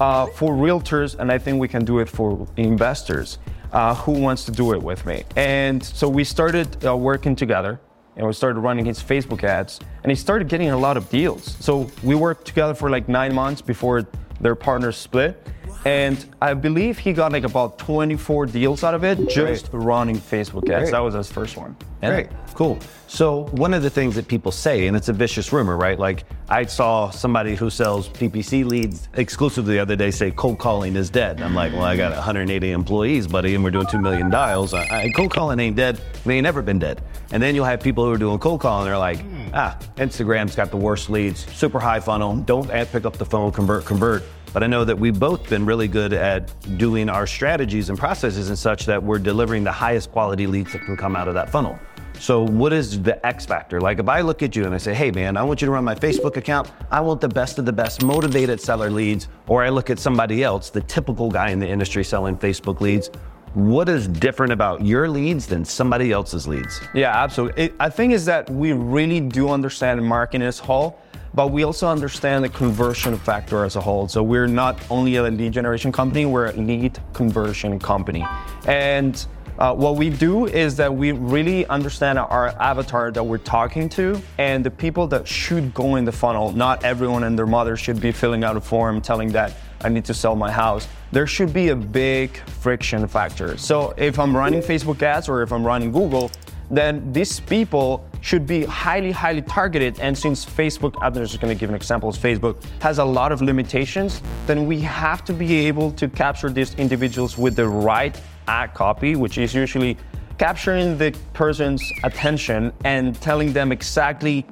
uh, 0.00 0.26
for 0.26 0.52
realtors, 0.52 1.18
and 1.18 1.32
I 1.32 1.38
think 1.38 1.58
we 1.58 1.68
can 1.68 1.82
do 1.82 2.00
it 2.00 2.10
for 2.10 2.46
investors 2.58 3.38
uh, 3.74 3.94
who 3.96 4.12
wants 4.12 4.44
to 4.44 4.52
do 4.52 4.72
it 4.72 4.82
with 4.82 5.04
me. 5.04 5.24
And 5.36 5.82
so 5.82 6.08
we 6.08 6.24
started 6.24 6.84
uh, 6.86 6.96
working 6.96 7.36
together 7.36 7.80
and 8.16 8.26
we 8.26 8.32
started 8.32 8.60
running 8.60 8.84
his 8.84 9.02
Facebook 9.02 9.42
ads 9.42 9.80
and 10.02 10.10
he 10.10 10.14
started 10.16 10.48
getting 10.48 10.70
a 10.70 10.78
lot 10.78 10.96
of 10.96 11.10
deals. 11.10 11.56
So 11.60 11.90
we 12.02 12.14
worked 12.14 12.46
together 12.46 12.74
for 12.74 12.88
like 12.88 13.08
nine 13.08 13.34
months 13.34 13.60
before 13.60 14.06
their 14.40 14.54
partners 14.54 14.96
split. 14.96 15.46
And 15.84 16.24
I 16.40 16.54
believe 16.54 16.98
he 16.98 17.12
got 17.12 17.32
like 17.32 17.44
about 17.44 17.78
24 17.78 18.46
deals 18.46 18.82
out 18.82 18.94
of 18.94 19.04
it 19.04 19.28
just 19.28 19.70
Great. 19.70 19.84
running 19.84 20.16
Facebook 20.16 20.68
ads. 20.70 20.84
Great. 20.84 20.92
That 20.92 21.00
was 21.00 21.14
his 21.14 21.30
first 21.30 21.56
one. 21.58 21.76
Yeah. 22.02 22.10
Great, 22.10 22.28
cool. 22.54 22.78
So 23.06 23.44
one 23.52 23.74
of 23.74 23.82
the 23.82 23.90
things 23.90 24.14
that 24.14 24.26
people 24.26 24.50
say, 24.50 24.86
and 24.86 24.96
it's 24.96 25.08
a 25.08 25.12
vicious 25.12 25.52
rumor, 25.52 25.76
right? 25.76 25.98
Like 25.98 26.24
I 26.48 26.64
saw 26.64 27.10
somebody 27.10 27.54
who 27.54 27.68
sells 27.68 28.08
PPC 28.08 28.64
leads 28.64 29.08
exclusively 29.14 29.74
the 29.74 29.80
other 29.80 29.94
day 29.94 30.10
say 30.10 30.30
cold 30.30 30.58
calling 30.58 30.96
is 30.96 31.10
dead. 31.10 31.40
I'm 31.42 31.54
like, 31.54 31.72
well, 31.72 31.84
I 31.84 31.96
got 31.96 32.12
180 32.12 32.70
employees, 32.72 33.26
buddy, 33.26 33.54
and 33.54 33.62
we're 33.62 33.70
doing 33.70 33.86
two 33.86 34.00
million 34.00 34.30
dials. 34.30 34.72
I, 34.72 35.04
I, 35.04 35.10
cold 35.10 35.32
calling 35.32 35.60
ain't 35.60 35.76
dead. 35.76 36.00
It 36.24 36.28
ain't 36.30 36.44
never 36.44 36.62
been 36.62 36.78
dead. 36.78 37.02
And 37.30 37.42
then 37.42 37.54
you'll 37.54 37.64
have 37.66 37.80
people 37.80 38.04
who 38.04 38.12
are 38.12 38.18
doing 38.18 38.38
cold 38.38 38.60
calling. 38.60 38.86
They're 38.86 38.98
like, 38.98 39.20
ah, 39.52 39.78
Instagram's 39.96 40.56
got 40.56 40.70
the 40.70 40.76
worst 40.76 41.10
leads, 41.10 41.46
super 41.54 41.78
high 41.78 42.00
funnel. 42.00 42.36
Don't 42.36 42.68
pick 42.68 43.04
up 43.04 43.16
the 43.16 43.26
phone, 43.26 43.52
convert, 43.52 43.84
convert. 43.84 44.22
But 44.54 44.62
I 44.62 44.68
know 44.68 44.84
that 44.84 44.96
we've 44.96 45.18
both 45.18 45.50
been 45.50 45.66
really 45.66 45.88
good 45.88 46.12
at 46.12 46.54
doing 46.78 47.08
our 47.08 47.26
strategies 47.26 47.90
and 47.90 47.98
processes 47.98 48.50
and 48.50 48.56
such 48.58 48.86
that 48.86 49.02
we're 49.02 49.18
delivering 49.18 49.64
the 49.64 49.72
highest 49.72 50.12
quality 50.12 50.46
leads 50.46 50.72
that 50.72 50.84
can 50.84 50.96
come 50.96 51.16
out 51.16 51.26
of 51.26 51.34
that 51.34 51.50
funnel. 51.50 51.76
So, 52.20 52.44
what 52.44 52.72
is 52.72 53.02
the 53.02 53.24
X 53.26 53.44
factor? 53.44 53.80
Like, 53.80 53.98
if 53.98 54.08
I 54.08 54.20
look 54.20 54.44
at 54.44 54.54
you 54.54 54.64
and 54.64 54.72
I 54.72 54.78
say, 54.78 54.94
hey, 54.94 55.10
man, 55.10 55.36
I 55.36 55.42
want 55.42 55.60
you 55.60 55.66
to 55.66 55.72
run 55.72 55.82
my 55.82 55.96
Facebook 55.96 56.36
account, 56.36 56.70
I 56.92 57.00
want 57.00 57.20
the 57.20 57.28
best 57.28 57.58
of 57.58 57.66
the 57.66 57.72
best 57.72 58.04
motivated 58.04 58.60
seller 58.60 58.90
leads, 58.90 59.26
or 59.48 59.64
I 59.64 59.70
look 59.70 59.90
at 59.90 59.98
somebody 59.98 60.44
else, 60.44 60.70
the 60.70 60.82
typical 60.82 61.32
guy 61.32 61.50
in 61.50 61.58
the 61.58 61.68
industry 61.68 62.04
selling 62.04 62.36
Facebook 62.36 62.80
leads, 62.80 63.10
what 63.54 63.88
is 63.88 64.06
different 64.06 64.52
about 64.52 64.84
your 64.84 65.08
leads 65.08 65.48
than 65.48 65.64
somebody 65.64 66.12
else's 66.12 66.46
leads? 66.46 66.80
Yeah, 66.94 67.10
absolutely. 67.10 67.64
It, 67.64 67.74
I 67.80 67.90
think 67.90 68.12
is 68.12 68.24
that 68.26 68.48
we 68.48 68.72
really 68.72 69.18
do 69.18 69.48
understand 69.50 70.04
marketing 70.04 70.46
as 70.46 70.60
whole 70.60 71.00
but 71.34 71.48
we 71.48 71.64
also 71.64 71.88
understand 71.88 72.44
the 72.44 72.48
conversion 72.48 73.16
factor 73.18 73.64
as 73.64 73.76
a 73.76 73.80
whole. 73.80 74.06
So 74.08 74.22
we're 74.22 74.46
not 74.46 74.78
only 74.90 75.16
a 75.16 75.22
lead 75.24 75.52
generation 75.52 75.90
company, 75.90 76.26
we're 76.26 76.46
a 76.46 76.52
lead 76.52 76.98
conversion 77.12 77.78
company. 77.78 78.24
And 78.66 79.26
uh, 79.58 79.72
what 79.72 79.96
we 79.96 80.10
do 80.10 80.46
is 80.46 80.76
that 80.76 80.92
we 80.92 81.12
really 81.12 81.66
understand 81.66 82.18
our 82.18 82.48
avatar 82.60 83.12
that 83.12 83.22
we're 83.22 83.38
talking 83.38 83.88
to 83.88 84.20
and 84.38 84.64
the 84.64 84.70
people 84.70 85.06
that 85.08 85.28
should 85.28 85.72
go 85.74 85.96
in 85.96 86.04
the 86.04 86.12
funnel. 86.12 86.52
Not 86.52 86.84
everyone 86.84 87.24
and 87.24 87.38
their 87.38 87.46
mother 87.46 87.76
should 87.76 88.00
be 88.00 88.10
filling 88.10 88.42
out 88.42 88.56
a 88.56 88.60
form 88.60 89.00
telling 89.00 89.30
that 89.32 89.54
I 89.82 89.88
need 89.90 90.04
to 90.06 90.14
sell 90.14 90.34
my 90.34 90.50
house. 90.50 90.88
There 91.12 91.26
should 91.26 91.52
be 91.52 91.68
a 91.68 91.76
big 91.76 92.36
friction 92.38 93.06
factor. 93.06 93.56
So 93.56 93.94
if 93.96 94.18
I'm 94.18 94.36
running 94.36 94.60
Facebook 94.60 95.02
ads 95.02 95.28
or 95.28 95.42
if 95.42 95.52
I'm 95.52 95.64
running 95.64 95.92
Google, 95.92 96.30
then 96.70 97.12
these 97.12 97.38
people 97.40 98.04
should 98.24 98.46
be 98.46 98.64
highly, 98.64 99.12
highly 99.12 99.42
targeted. 99.42 100.00
And 100.00 100.16
since 100.16 100.46
Facebook, 100.46 100.94
I'm 101.02 101.12
just 101.12 101.38
gonna 101.42 101.54
give 101.54 101.68
an 101.68 101.76
example, 101.76 102.10
Facebook 102.10 102.56
has 102.80 102.98
a 102.98 103.04
lot 103.04 103.32
of 103.32 103.42
limitations, 103.42 104.22
then 104.46 104.66
we 104.66 104.80
have 104.80 105.24
to 105.26 105.34
be 105.34 105.66
able 105.66 105.90
to 105.92 106.08
capture 106.08 106.48
these 106.48 106.74
individuals 106.76 107.36
with 107.36 107.54
the 107.54 107.68
right 107.68 108.18
ad 108.48 108.72
copy, 108.72 109.14
which 109.14 109.36
is 109.36 109.54
usually 109.54 109.98
capturing 110.38 110.96
the 110.96 111.14
person's 111.34 111.82
attention 112.02 112.72
and 112.84 113.20
telling 113.20 113.52
them 113.52 113.70
exactly 113.70 114.46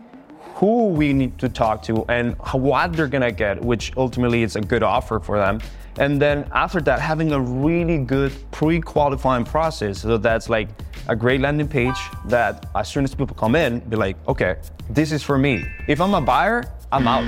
who 0.57 0.89
we 0.89 1.15
need 1.15 1.39
to 1.39 1.49
talk 1.49 1.81
to 1.83 2.05
and 2.11 2.37
what 2.53 2.93
they're 2.93 3.09
gonna 3.09 3.33
get, 3.33 3.59
which 3.65 3.91
ultimately 3.97 4.43
is 4.43 4.55
a 4.55 4.61
good 4.61 4.83
offer 4.83 5.19
for 5.19 5.39
them. 5.39 5.59
And 5.99 6.21
then 6.21 6.47
after 6.53 6.81
that, 6.83 7.01
having 7.01 7.33
a 7.33 7.41
really 7.41 7.99
good 7.99 8.33
pre-qualifying 8.51 9.45
process. 9.45 10.01
So 10.01 10.19
that's 10.19 10.51
like 10.51 10.69
a 11.09 11.17
great 11.17 11.41
landing 11.41 11.69
page 11.69 11.97
that 12.27 12.67
as 12.75 12.89
soon 12.89 13.05
as 13.05 13.15
people 13.15 13.35
come 13.37 13.55
in, 13.55 13.81
be 13.81 13.97
like, 13.97 14.17
okay, 14.29 14.57
this 14.91 15.13
is 15.13 15.23
for 15.23 15.39
me. 15.39 15.65
If 15.89 16.01
I'm 16.01 16.15
a 16.15 16.21
buyer, 16.21 16.65
I'm 16.91 17.09
out. 17.09 17.25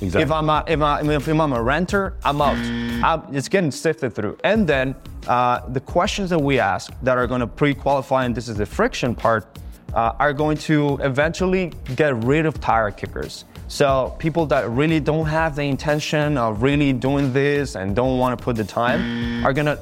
Exactly. 0.00 0.22
If 0.22 0.30
I'm 0.30 0.48
a, 0.48 0.64
if, 0.66 0.80
I, 0.80 1.00
if 1.02 1.28
I'm 1.28 1.52
a 1.52 1.62
renter, 1.62 2.14
I'm 2.24 2.40
out. 2.40 2.56
I'm- 3.04 3.34
it's 3.34 3.48
getting 3.48 3.70
sifted 3.70 4.14
through. 4.14 4.38
And 4.44 4.66
then 4.66 4.94
uh, 5.26 5.66
the 5.68 5.80
questions 5.80 6.30
that 6.30 6.38
we 6.38 6.58
ask 6.58 6.92
that 7.02 7.18
are 7.18 7.26
going 7.26 7.40
to 7.40 7.46
pre-qualify, 7.46 8.24
and 8.24 8.34
this 8.34 8.48
is 8.48 8.56
the 8.56 8.66
friction 8.66 9.14
part, 9.14 9.58
uh, 9.94 10.12
are 10.18 10.32
going 10.32 10.56
to 10.58 10.98
eventually 11.02 11.72
get 11.96 12.14
rid 12.24 12.46
of 12.46 12.60
tire 12.60 12.90
kickers. 12.90 13.44
So 13.68 14.14
people 14.18 14.46
that 14.46 14.68
really 14.70 15.00
don't 15.00 15.26
have 15.26 15.56
the 15.56 15.62
intention 15.62 16.38
of 16.38 16.62
really 16.62 16.92
doing 16.92 17.32
this 17.32 17.74
and 17.74 17.94
don't 17.94 18.18
want 18.18 18.38
to 18.38 18.42
put 18.42 18.56
the 18.56 18.64
time 18.64 19.44
are 19.44 19.52
gonna 19.52 19.78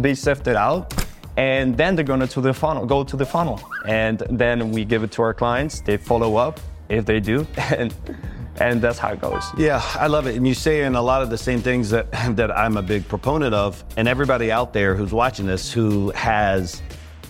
be 0.00 0.14
sifted 0.14 0.56
out, 0.56 0.94
and 1.36 1.76
then 1.76 1.94
they're 1.94 2.04
gonna 2.04 2.26
to 2.28 2.40
the 2.40 2.54
funnel, 2.54 2.86
go 2.86 3.04
to 3.04 3.16
the 3.16 3.26
funnel, 3.26 3.60
and 3.86 4.20
then 4.30 4.70
we 4.70 4.84
give 4.84 5.02
it 5.02 5.12
to 5.12 5.22
our 5.22 5.34
clients. 5.34 5.80
They 5.80 5.96
follow 5.96 6.36
up 6.36 6.60
if 6.88 7.04
they 7.04 7.20
do, 7.20 7.46
and 7.56 7.94
and 8.58 8.80
that's 8.80 8.98
how 8.98 9.12
it 9.12 9.20
goes. 9.20 9.44
Yeah, 9.58 9.82
I 9.94 10.06
love 10.06 10.26
it. 10.26 10.36
And 10.36 10.48
you 10.48 10.54
say 10.54 10.82
in 10.84 10.94
a 10.94 11.02
lot 11.02 11.22
of 11.22 11.28
the 11.28 11.38
same 11.38 11.60
things 11.60 11.90
that 11.90 12.10
that 12.36 12.50
I'm 12.50 12.76
a 12.76 12.82
big 12.82 13.06
proponent 13.08 13.54
of, 13.54 13.84
and 13.96 14.08
everybody 14.08 14.50
out 14.50 14.72
there 14.72 14.94
who's 14.94 15.12
watching 15.12 15.46
this 15.46 15.72
who 15.72 16.10
has 16.10 16.82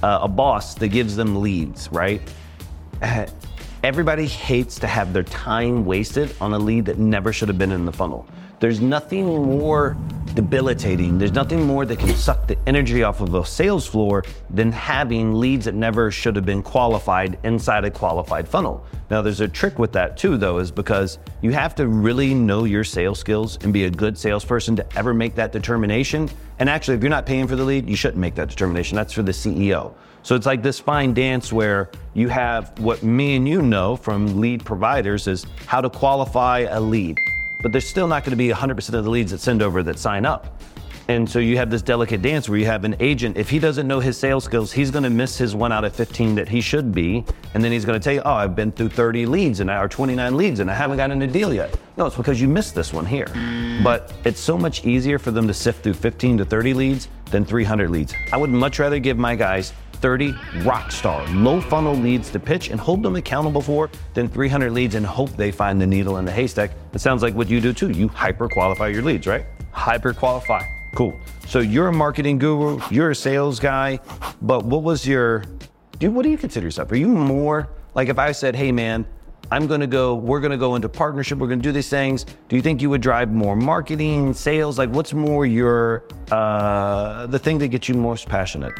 uh, 0.03 0.21
a 0.23 0.29
boss 0.29 0.75
that 0.77 0.89
gives 0.89 1.17
them 1.17 1.41
leads, 1.41 1.91
right? 1.91 2.21
Everybody 3.83 4.27
hates 4.27 4.81
to 4.81 4.87
have 4.89 5.13
their 5.13 5.23
time 5.23 5.85
wasted 5.85 6.35
on 6.41 6.53
a 6.55 6.59
lead 6.59 6.87
that 6.87 6.99
never 6.99 7.33
should 7.33 7.47
have 7.47 7.59
been 7.59 7.71
in 7.71 7.85
the 7.85 7.93
funnel. 7.93 8.27
There's 8.59 8.81
nothing 8.81 9.27
more 9.27 9.97
debilitating. 10.35 11.19
There's 11.19 11.33
nothing 11.33 11.67
more 11.67 11.85
that 11.85 11.99
can 11.99 12.15
suck 12.15 12.47
the 12.47 12.57
energy 12.67 13.03
off 13.03 13.21
of 13.21 13.35
a 13.35 13.45
sales 13.45 13.87
floor 13.87 14.25
than 14.49 14.73
having 14.73 15.35
leads 15.35 15.67
that 15.67 15.75
never 15.75 16.11
should 16.11 16.37
have 16.37 16.47
been 16.47 16.63
qualified 16.63 17.39
inside 17.45 17.85
a 17.85 17.91
qualified 17.91 18.49
funnel. 18.49 18.85
Now, 19.11 19.21
there's 19.21 19.41
a 19.41 19.49
trick 19.49 19.79
with 19.79 19.93
that 19.93 20.17
too, 20.17 20.39
though, 20.39 20.59
is 20.59 20.71
because 20.71 21.19
you 21.43 21.53
have 21.53 21.75
to 21.77 21.87
really 21.87 22.33
know 22.33 22.65
your 22.65 22.85
sales 22.85 23.19
skills 23.19 23.59
and 23.63 23.73
be 23.73 23.85
a 23.85 23.91
good 23.91 24.17
salesperson 24.17 24.75
to 24.77 24.99
ever 24.99 25.13
make 25.13 25.35
that 25.35 25.53
determination. 25.53 26.31
And 26.59 26.71
actually, 26.71 26.97
if 26.97 27.03
you're 27.03 27.11
not 27.11 27.27
paying 27.27 27.47
for 27.47 27.57
the 27.57 27.65
lead, 27.65 27.89
you 27.89 27.97
shouldn't 27.97 28.21
make 28.21 28.35
that 28.37 28.49
determination. 28.49 28.97
That's 28.97 29.13
for 29.13 29.23
the 29.23 29.33
CEO. 29.33 29.93
So 30.23 30.35
it's 30.35 30.47
like 30.47 30.63
this 30.63 30.81
fine 30.81 31.15
dance 31.15 31.53
where 31.53 31.91
you 32.15 32.29
have 32.29 32.79
what 32.79 33.03
me 33.03 33.37
and 33.37 33.47
you 33.47 33.63
know 33.63 33.97
from 33.97 34.41
lead 34.41 34.65
providers 34.65 35.29
is 35.29 35.47
how 35.67 35.81
to 35.81 35.91
qualify 35.91 36.61
a 36.61 36.81
lead. 36.81 37.19
But 37.67 37.73
there's 37.73 37.89
still 37.89 38.07
not 38.07 38.23
going 38.23 38.31
to 38.31 38.37
be 38.37 38.51
100% 38.51 38.95
of 38.95 39.03
the 39.03 39.11
leads 39.11 39.33
that 39.33 39.41
send 39.41 39.61
over 39.61 39.83
that 39.83 39.99
sign 39.99 40.25
up. 40.25 40.63
And 41.09 41.29
so 41.29 41.41
you 41.41 41.57
have 41.57 41.69
this 41.69 41.83
delicate 41.83 42.23
dance 42.23 42.49
where 42.49 42.61
you 42.61 42.67
have 42.67 42.85
an 42.85 42.95
agent, 43.01 43.37
if 43.37 43.51
he 43.51 43.59
doesn't 43.59 43.89
know 43.89 43.99
his 43.99 44.17
sales 44.17 44.45
skills, 44.45 44.71
he's 44.71 44.93
going 44.93 45.03
to 45.03 45.11
miss 45.11 45.37
his 45.37 45.57
one 45.57 45.73
out 45.73 45.85
of 45.85 45.93
15 45.93 46.37
that 46.37 46.49
he 46.49 46.61
should 46.61 46.93
be. 46.93 47.25
And 47.55 47.65
then 47.65 47.73
he's 47.73 47.85
going 47.85 47.99
to 47.99 48.05
tell 48.05 48.13
you, 48.13 48.23
oh, 48.25 48.35
I've 48.35 48.55
been 48.55 48.71
through 48.71 48.91
30 48.91 49.27
leads 49.27 49.59
and 49.59 49.69
I 49.69 49.83
or 49.83 49.89
29 49.89 50.37
leads 50.37 50.61
and 50.61 50.71
I 50.71 50.75
haven't 50.75 50.99
gotten 50.99 51.21
a 51.23 51.27
deal 51.27 51.53
yet. 51.53 51.77
No, 51.97 52.07
it's 52.07 52.15
because 52.15 52.41
you 52.41 52.47
missed 52.47 52.77
this 52.77 52.93
one 52.93 53.05
here. 53.05 53.27
But 53.83 54.13
it's 54.25 54.39
so 54.39 54.57
much 54.57 54.87
easier 54.87 55.19
for 55.19 55.33
them 55.33 55.49
to 55.49 55.55
sift 55.55 55.83
through 55.83 55.95
15 55.95 56.39
to 56.39 56.45
30 56.45 56.73
leads 56.73 57.09
than 57.33 57.45
300 57.45 57.91
leads. 57.91 58.15
I 58.33 58.37
would 58.37 58.51
much 58.51 58.79
rather 58.79 59.01
give 59.01 59.19
my 59.19 59.35
guys 59.35 59.73
30 60.07 60.37
rock 60.59 60.93
star, 60.93 61.27
low 61.31 61.61
funnel 61.61 61.93
leads 61.93 62.31
to 62.31 62.39
pitch 62.39 62.71
and 62.71 62.79
hold 62.79 63.03
them 63.03 63.17
accountable 63.17 63.61
for 63.61 63.91
then 64.15 64.29
300 64.29 64.71
leads 64.71 64.95
and 64.95 65.05
hope 65.05 65.31
they 65.31 65.51
find 65.51 65.81
the 65.81 65.87
needle 65.87 66.19
in 66.19 66.25
the 66.25 66.31
haystack. 66.31 66.71
It 66.93 67.01
sounds 67.01 67.25
like 67.25 67.35
what 67.35 67.49
you 67.49 67.61
do 67.61 67.73
too. 67.73 67.91
You 67.91 68.07
hyper 68.07 68.49
qualify 68.49 68.87
your 68.87 69.03
leads, 69.03 69.27
right? 69.27 69.45
Hyper 69.73 70.13
qualify. 70.13 70.63
Cool. 70.95 71.19
So 71.49 71.59
you're 71.59 71.89
a 71.89 71.93
marketing 71.93 72.39
guru, 72.39 72.79
you're 72.89 73.11
a 73.11 73.17
sales 73.17 73.59
guy, 73.59 73.99
but 74.43 74.65
what 74.65 74.85
was 74.85 75.05
your, 75.05 75.43
dude, 75.99 76.15
what 76.15 76.23
do 76.23 76.31
you 76.31 76.39
consider 76.39 76.69
yourself? 76.69 76.93
Are 76.93 76.97
you 76.97 77.09
more, 77.09 77.69
like 77.97 78.09
if 78.09 78.17
I 78.17 78.31
said, 78.31 78.55
hey 78.55 78.71
man, 78.71 79.05
I'm 79.51 79.67
gonna 79.67 79.89
go, 79.89 80.15
we're 80.15 80.41
gonna 80.41 80.57
go 80.57 80.77
into 80.77 80.89
partnership, 80.89 81.39
we're 81.39 81.49
gonna 81.49 81.63
do 81.63 81.73
these 81.73 81.89
things, 81.89 82.27
do 82.49 82.55
you 82.55 82.63
think 82.63 82.81
you 82.81 82.91
would 82.91 83.01
drive 83.01 83.33
more 83.33 83.57
marketing, 83.57 84.35
sales? 84.35 84.79
Like 84.79 84.91
what's 84.91 85.13
more 85.13 85.47
your, 85.47 86.05
uh, 86.31 87.27
the 87.27 87.41
thing 87.41 87.59
that 87.59 87.69
gets 87.69 87.89
you 87.89 87.97
most 87.97 88.29
passionate? 88.29 88.73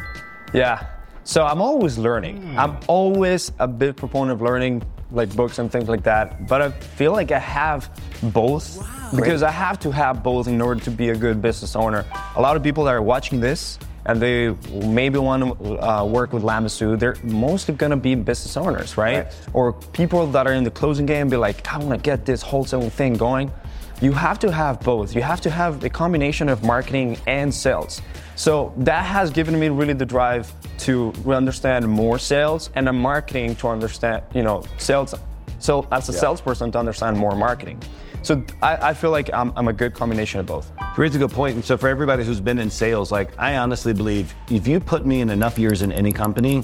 Yeah. 0.53 0.87
So 1.27 1.45
I'm 1.45 1.61
always 1.61 1.97
learning. 1.97 2.57
I'm 2.57 2.77
always 2.87 3.51
a 3.59 3.67
big 3.67 3.97
proponent 3.97 4.31
of 4.31 4.41
learning, 4.41 4.81
like 5.11 5.35
books 5.35 5.59
and 5.59 5.69
things 5.69 5.89
like 5.89 6.01
that. 6.03 6.47
But 6.47 6.61
I 6.61 6.71
feel 6.71 7.11
like 7.11 7.33
I 7.33 7.39
have 7.39 7.89
both 8.31 8.79
because 9.13 9.43
I 9.43 9.51
have 9.51 9.77
to 9.81 9.91
have 9.91 10.23
both 10.23 10.47
in 10.47 10.61
order 10.61 10.79
to 10.85 10.89
be 10.89 11.09
a 11.09 11.15
good 11.17 11.41
business 11.41 11.75
owner. 11.75 12.05
A 12.37 12.41
lot 12.41 12.55
of 12.55 12.63
people 12.63 12.85
that 12.85 12.93
are 12.93 13.01
watching 13.01 13.41
this 13.41 13.77
and 14.05 14.21
they 14.21 14.51
maybe 14.71 15.19
want 15.19 15.43
to 15.43 15.85
uh, 15.85 16.05
work 16.05 16.31
with 16.31 16.43
Lamassu, 16.43 16.97
they're 16.97 17.17
mostly 17.23 17.75
going 17.75 17.89
to 17.89 17.97
be 17.97 18.15
business 18.15 18.55
owners, 18.55 18.95
right? 18.95 19.25
Right. 19.25 19.49
Or 19.51 19.73
people 19.73 20.27
that 20.27 20.47
are 20.47 20.53
in 20.53 20.63
the 20.63 20.71
closing 20.71 21.05
game 21.05 21.27
be 21.27 21.35
like, 21.35 21.67
I 21.67 21.77
want 21.77 21.91
to 21.91 21.97
get 21.97 22.25
this 22.25 22.41
wholesale 22.41 22.89
thing 22.89 23.15
going. 23.15 23.51
You 23.99 24.13
have 24.13 24.39
to 24.39 24.51
have 24.51 24.79
both. 24.79 25.13
You 25.13 25.23
have 25.23 25.41
to 25.41 25.49
have 25.49 25.83
a 25.83 25.89
combination 25.89 26.47
of 26.47 26.63
marketing 26.63 27.17
and 27.27 27.53
sales. 27.53 28.01
So 28.37 28.71
that 28.77 29.03
has 29.03 29.29
given 29.29 29.59
me 29.59 29.67
really 29.67 29.93
the 29.93 30.05
drive 30.05 30.53
to 30.79 31.13
understand 31.27 31.87
more 31.87 32.19
sales 32.19 32.69
and 32.75 32.87
the 32.87 32.93
marketing 32.93 33.55
to 33.57 33.67
understand, 33.67 34.23
you 34.33 34.43
know, 34.43 34.63
sales. 34.77 35.15
So 35.59 35.87
as 35.91 36.07
a 36.09 36.13
salesperson 36.13 36.71
to 36.73 36.79
understand 36.79 37.17
more 37.17 37.35
marketing. 37.35 37.81
So 38.21 38.43
I, 38.61 38.89
I 38.89 38.93
feel 38.93 39.11
like 39.11 39.29
I'm, 39.33 39.53
I'm 39.55 39.67
a 39.67 39.73
good 39.73 39.93
combination 39.93 40.39
of 40.39 40.45
both. 40.45 40.71
Raise 40.97 41.15
a 41.15 41.19
good 41.19 41.31
point. 41.31 41.55
And 41.55 41.63
so 41.63 41.77
for 41.77 41.87
everybody 41.87 42.23
who's 42.23 42.41
been 42.41 42.59
in 42.59 42.69
sales, 42.69 43.11
like 43.11 43.29
I 43.39 43.57
honestly 43.57 43.93
believe 43.93 44.35
if 44.49 44.67
you 44.67 44.79
put 44.79 45.05
me 45.05 45.21
in 45.21 45.29
enough 45.29 45.57
years 45.57 45.81
in 45.81 45.91
any 45.91 46.11
company, 46.11 46.63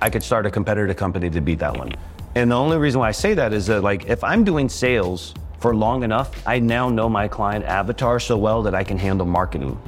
I 0.00 0.10
could 0.10 0.22
start 0.22 0.44
a 0.46 0.50
competitor 0.50 0.92
company 0.94 1.30
to 1.30 1.40
beat 1.40 1.58
that 1.60 1.76
one. 1.76 1.92
And 2.34 2.50
the 2.50 2.56
only 2.56 2.78
reason 2.78 3.00
why 3.00 3.08
I 3.08 3.12
say 3.12 3.34
that 3.34 3.52
is 3.52 3.66
that 3.66 3.82
like 3.82 4.06
if 4.06 4.24
I'm 4.24 4.44
doing 4.44 4.68
sales 4.68 5.34
for 5.58 5.74
long 5.74 6.02
enough, 6.02 6.46
I 6.46 6.58
now 6.58 6.88
know 6.88 7.08
my 7.08 7.28
client 7.28 7.64
avatar 7.64 8.18
so 8.18 8.36
well 8.36 8.62
that 8.62 8.74
I 8.74 8.82
can 8.82 8.98
handle 8.98 9.26
marketing. 9.26 9.80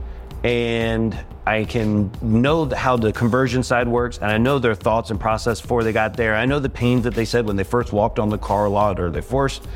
And 0.44 1.18
I 1.46 1.64
can 1.64 2.10
know 2.20 2.68
how 2.74 2.96
the 2.96 3.12
conversion 3.12 3.62
side 3.62 3.86
works, 3.86 4.18
and 4.18 4.30
I 4.30 4.36
know 4.36 4.58
their 4.58 4.74
thoughts 4.74 5.10
and 5.10 5.20
process 5.20 5.60
before 5.60 5.84
they 5.84 5.92
got 5.92 6.16
there. 6.16 6.34
I 6.34 6.44
know 6.44 6.58
the 6.58 6.68
pains 6.68 7.04
that 7.04 7.14
they 7.14 7.24
said 7.24 7.46
when 7.46 7.54
they 7.54 7.64
first 7.64 7.92
walked 7.92 8.18
on 8.18 8.28
the 8.28 8.38
car 8.38 8.68
lot 8.68 8.98
or 8.98 9.10
they 9.10 9.20
first 9.20 9.66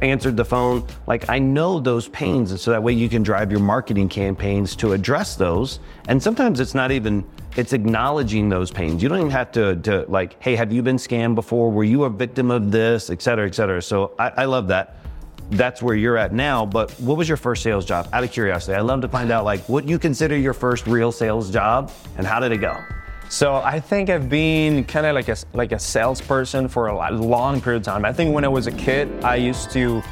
answered 0.00 0.36
the 0.36 0.44
phone. 0.44 0.86
Like 1.06 1.28
I 1.28 1.38
know 1.38 1.78
those 1.78 2.08
pains, 2.08 2.52
and 2.52 2.60
so 2.60 2.70
that 2.70 2.82
way 2.82 2.94
you 2.94 3.08
can 3.08 3.22
drive 3.22 3.50
your 3.50 3.60
marketing 3.60 4.08
campaigns 4.08 4.74
to 4.76 4.92
address 4.92 5.36
those. 5.36 5.80
And 6.08 6.22
sometimes 6.22 6.58
it's 6.58 6.74
not 6.74 6.90
even 6.90 7.24
it's 7.56 7.72
acknowledging 7.72 8.48
those 8.48 8.70
pains. 8.70 9.02
You 9.02 9.08
don't 9.08 9.18
even 9.18 9.30
have 9.30 9.52
to, 9.52 9.76
to 9.76 10.04
like, 10.08 10.40
hey, 10.42 10.54
have 10.56 10.72
you 10.72 10.82
been 10.82 10.96
scammed 10.96 11.34
before? 11.34 11.70
Were 11.70 11.84
you 11.84 12.04
a 12.04 12.10
victim 12.10 12.50
of 12.50 12.70
this, 12.70 13.10
et 13.10 13.20
cetera, 13.20 13.46
et 13.46 13.54
cetera. 13.54 13.82
So 13.82 14.14
I, 14.18 14.28
I 14.28 14.44
love 14.44 14.68
that. 14.68 14.96
That's 15.50 15.82
where 15.82 15.94
you're 15.94 16.16
at 16.16 16.32
now. 16.32 16.64
But 16.64 16.92
what 16.92 17.16
was 17.16 17.28
your 17.28 17.36
first 17.36 17.62
sales 17.62 17.84
job? 17.84 18.08
Out 18.12 18.22
of 18.22 18.30
curiosity, 18.30 18.74
I'd 18.74 18.82
love 18.82 19.00
to 19.02 19.08
find 19.08 19.30
out 19.30 19.44
like 19.44 19.60
what 19.68 19.88
you 19.88 19.98
consider 19.98 20.36
your 20.36 20.54
first 20.54 20.86
real 20.86 21.10
sales 21.12 21.50
job 21.50 21.92
and 22.16 22.26
how 22.26 22.40
did 22.40 22.52
it 22.52 22.58
go? 22.58 22.78
So 23.30 23.54
I 23.54 23.78
think 23.78 24.10
I've 24.10 24.28
been 24.28 24.84
kind 24.84 25.06
of 25.06 25.14
like 25.14 25.28
a 25.28 25.36
like 25.52 25.70
a 25.70 25.78
salesperson 25.78 26.66
for 26.66 26.88
a 26.88 27.10
long 27.12 27.60
period 27.60 27.78
of 27.78 27.84
time. 27.84 28.04
I 28.04 28.12
think 28.12 28.34
when 28.34 28.44
I 28.44 28.48
was 28.48 28.66
a 28.66 28.72
kid, 28.72 29.24
I 29.24 29.36
used 29.36 29.70
to. 29.70 30.02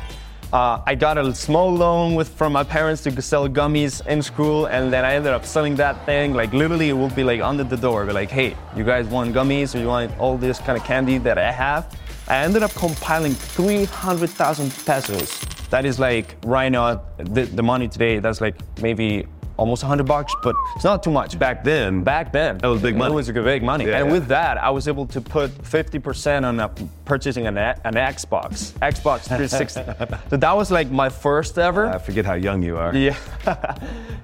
Uh, 0.53 0.81
I 0.87 0.95
got 0.95 1.19
a 1.19 1.35
small 1.35 1.75
loan 1.75 2.15
with 2.15 2.29
from 2.29 2.55
my 2.55 2.65
parents 2.65 3.03
to 3.03 3.21
sell 3.21 3.49
gummies 3.49 4.07
in 4.07 4.23
school, 4.23 4.67
and 4.67 4.91
then 4.91 5.05
I 5.05 5.15
ended 5.15 5.33
up 5.33 5.45
selling 5.45 5.75
that 5.77 6.07
thing. 6.07 6.33
Like 6.33 6.53
literally, 6.53 6.89
it 6.91 6.97
would 6.97 7.15
be 7.15 7.25
like 7.25 7.41
under 7.41 7.65
the 7.65 7.77
door, 7.77 8.07
be 8.07 8.13
like, 8.13 8.31
"Hey, 8.31 8.57
you 8.77 8.85
guys 8.85 9.07
want 9.09 9.35
gummies, 9.35 9.75
or 9.75 9.79
you 9.79 9.89
want 9.89 10.17
all 10.19 10.39
this 10.39 10.61
kind 10.61 10.79
of 10.79 10.85
candy 10.85 11.19
that 11.19 11.39
I 11.39 11.51
have?" 11.51 11.93
I 12.29 12.37
ended 12.45 12.63
up 12.63 12.73
compiling 12.75 13.33
300,000 13.33 14.71
pesos. 14.85 15.41
That 15.71 15.87
is 15.87 15.99
like 15.99 16.37
right 16.45 16.69
now, 16.71 17.03
the, 17.17 17.45
the 17.45 17.63
money 17.63 17.89
today. 17.89 18.19
That's 18.19 18.41
like 18.43 18.57
maybe 18.83 19.27
almost 19.57 19.83
100 19.83 20.05
bucks, 20.07 20.33
but 20.43 20.55
it's 20.77 20.85
not 20.85 21.03
too 21.03 21.11
much. 21.11 21.39
Back 21.39 21.65
then, 21.65 22.05
Back 22.05 22.31
then, 22.33 22.59
That 22.59 22.69
was 22.69 22.81
big 22.83 22.97
money. 22.97 23.13
It 23.13 23.17
was 23.17 23.29
a 23.29 23.33
big 23.33 23.63
money, 23.63 23.87
Yeah, 23.87 23.99
and 23.99 24.07
yeah. 24.07 24.13
with 24.13 24.29
that, 24.29 24.57
I 24.59 24.71
was 24.71 24.87
able 24.87 25.07
to 25.07 25.21
put 25.21 25.51
50% 25.63 26.45
on 26.47 26.61
uh, 26.61 26.69
purchasing 27.05 27.47
an, 27.47 27.57
an 27.59 27.95
Xbox, 27.95 28.73
Xbox 28.79 29.25
360. 29.25 29.83
so 30.31 30.37
that 30.37 30.53
was 30.57 30.71
like 30.71 30.91
my 30.91 31.09
first 31.09 31.59
ever. 31.59 31.87
I 31.89 31.99
forget 31.99 32.25
how 32.25 32.35
young 32.35 32.63
you 32.63 32.77
are. 32.77 32.95
yeah, 32.95 33.17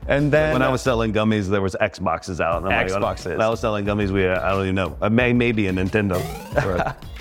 and 0.08 0.30
then 0.30 0.52
When 0.52 0.62
I 0.62 0.68
was 0.68 0.82
selling 0.82 1.12
gummies, 1.12 1.49
there 1.49 1.62
was 1.62 1.75
Xboxes 1.80 2.38
out. 2.38 2.62
And 2.62 2.73
I'm 2.73 2.87
like, 2.87 2.92
Xboxes. 3.18 3.30
when 3.30 3.40
I 3.42 3.49
was 3.49 3.61
selling 3.61 3.84
gummies, 3.84 4.11
we 4.11 4.28
I 4.28 4.50
don't 4.50 4.62
even 4.62 4.75
know. 4.76 4.96
May, 5.11 5.32
maybe 5.32 5.66
a 5.66 5.73
Nintendo. 5.73 6.20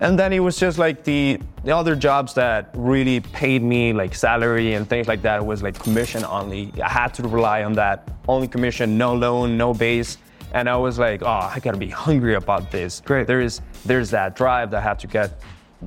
And 0.00 0.18
then 0.18 0.32
it 0.32 0.40
was 0.40 0.58
just 0.58 0.78
like 0.78 1.04
the 1.04 1.40
the 1.64 1.74
other 1.74 1.96
jobs 1.96 2.34
that 2.34 2.70
really 2.74 3.20
paid 3.20 3.62
me 3.62 3.92
like 3.92 4.14
salary 4.14 4.74
and 4.74 4.88
things 4.88 5.08
like 5.08 5.22
that 5.22 5.44
was 5.44 5.62
like 5.62 5.78
commission 5.78 6.24
only. 6.24 6.72
I 6.82 6.88
had 6.88 7.14
to 7.14 7.22
rely 7.22 7.64
on 7.64 7.72
that 7.74 8.08
only 8.28 8.46
commission, 8.46 8.98
no 8.98 9.14
loan, 9.14 9.56
no 9.56 9.72
base. 9.72 10.18
And 10.52 10.68
I 10.68 10.76
was 10.76 10.98
like, 10.98 11.22
oh, 11.22 11.50
I 11.54 11.58
gotta 11.60 11.78
be 11.78 11.88
hungry 11.88 12.34
about 12.34 12.70
this. 12.70 13.02
Great. 13.04 13.26
There 13.26 13.40
is 13.40 13.60
there's 13.84 14.10
that 14.10 14.36
drive 14.36 14.70
that 14.70 14.78
I 14.78 14.82
have 14.82 14.98
to 14.98 15.06
get 15.06 15.40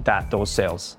that 0.03 0.31
those 0.31 0.49
sales. 0.49 0.97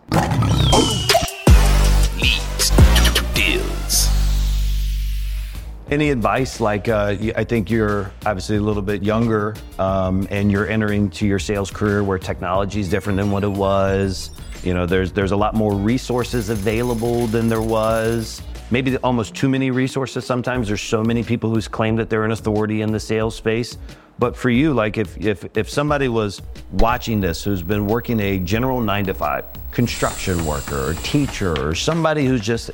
Any 5.90 6.10
advice? 6.10 6.60
Like, 6.60 6.88
uh, 6.88 7.16
I 7.34 7.42
think 7.42 7.68
you're 7.68 8.12
obviously 8.24 8.58
a 8.58 8.60
little 8.60 8.82
bit 8.82 9.02
younger, 9.02 9.56
um, 9.80 10.24
and 10.30 10.50
you're 10.50 10.68
entering 10.68 11.10
to 11.10 11.26
your 11.26 11.40
sales 11.40 11.68
career 11.68 12.04
where 12.04 12.16
technology 12.16 12.78
is 12.78 12.88
different 12.88 13.16
than 13.16 13.32
what 13.32 13.42
it 13.42 13.50
was. 13.50 14.30
You 14.62 14.72
know, 14.72 14.86
there's 14.86 15.10
there's 15.10 15.32
a 15.32 15.36
lot 15.36 15.54
more 15.54 15.74
resources 15.74 16.48
available 16.48 17.26
than 17.26 17.48
there 17.48 17.60
was. 17.60 18.40
Maybe 18.70 18.96
almost 18.98 19.34
too 19.34 19.48
many 19.48 19.72
resources. 19.72 20.24
Sometimes 20.24 20.68
there's 20.68 20.80
so 20.80 21.02
many 21.02 21.24
people 21.24 21.52
who 21.52 21.60
claim 21.60 21.96
that 21.96 22.08
they're 22.08 22.24
an 22.24 22.30
authority 22.30 22.82
in 22.82 22.92
the 22.92 23.00
sales 23.00 23.34
space. 23.34 23.76
But 24.20 24.36
for 24.36 24.50
you, 24.50 24.72
like 24.72 24.96
if 24.96 25.18
if 25.18 25.44
if 25.56 25.68
somebody 25.68 26.06
was 26.06 26.40
watching 26.70 27.20
this 27.20 27.42
who's 27.42 27.62
been 27.62 27.88
working 27.88 28.20
a 28.20 28.38
general 28.38 28.80
nine 28.80 29.06
to 29.06 29.14
five, 29.14 29.44
construction 29.72 30.46
worker 30.46 30.90
or 30.90 30.94
teacher 31.02 31.60
or 31.60 31.74
somebody 31.74 32.26
who's 32.26 32.42
just 32.42 32.70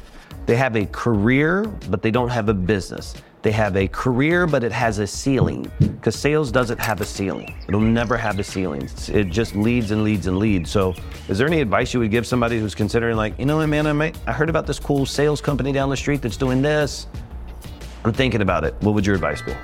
they 0.46 0.56
have 0.56 0.76
a 0.76 0.86
career, 0.86 1.64
but 1.90 2.02
they 2.02 2.10
don't 2.10 2.28
have 2.28 2.48
a 2.48 2.54
business. 2.54 3.14
They 3.42 3.50
have 3.52 3.76
a 3.76 3.86
career, 3.88 4.46
but 4.46 4.64
it 4.64 4.72
has 4.72 4.98
a 4.98 5.06
ceiling 5.06 5.70
because 5.78 6.16
sales 6.16 6.50
doesn't 6.50 6.78
have 6.78 7.00
a 7.00 7.04
ceiling. 7.04 7.54
It'll 7.68 7.80
never 7.80 8.16
have 8.16 8.38
a 8.38 8.44
ceiling. 8.44 8.88
It 9.08 9.24
just 9.24 9.54
leads 9.54 9.90
and 9.90 10.02
leads 10.02 10.26
and 10.26 10.38
leads. 10.38 10.70
So, 10.70 10.94
is 11.28 11.38
there 11.38 11.46
any 11.46 11.60
advice 11.60 11.94
you 11.94 12.00
would 12.00 12.10
give 12.10 12.26
somebody 12.26 12.58
who's 12.58 12.74
considering, 12.74 13.16
like, 13.16 13.38
you 13.38 13.44
know 13.44 13.58
what, 13.58 13.68
man, 13.68 13.86
I, 13.86 13.92
might, 13.92 14.18
I 14.26 14.32
heard 14.32 14.48
about 14.48 14.66
this 14.66 14.80
cool 14.80 15.06
sales 15.06 15.40
company 15.40 15.72
down 15.72 15.90
the 15.90 15.96
street 15.96 16.22
that's 16.22 16.36
doing 16.36 16.62
this. 16.62 17.06
I'm 18.04 18.12
thinking 18.12 18.40
about 18.40 18.64
it. 18.64 18.74
What 18.80 18.94
would 18.94 19.06
your 19.06 19.14
advice 19.14 19.42
be? 19.42 19.54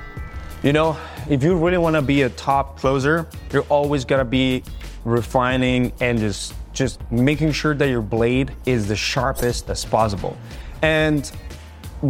You 0.62 0.72
know, 0.72 0.96
if 1.28 1.42
you 1.42 1.56
really 1.56 1.78
want 1.78 1.96
to 1.96 2.02
be 2.02 2.22
a 2.22 2.30
top 2.30 2.78
closer, 2.78 3.28
you're 3.52 3.66
always 3.68 4.04
gonna 4.04 4.24
be 4.24 4.62
refining 5.04 5.92
and 6.00 6.18
just 6.18 6.54
just 6.72 7.00
making 7.10 7.52
sure 7.52 7.74
that 7.74 7.88
your 7.88 8.00
blade 8.00 8.52
is 8.64 8.88
the 8.88 8.96
sharpest 8.96 9.68
as 9.68 9.84
possible. 9.84 10.36
And 10.82 11.30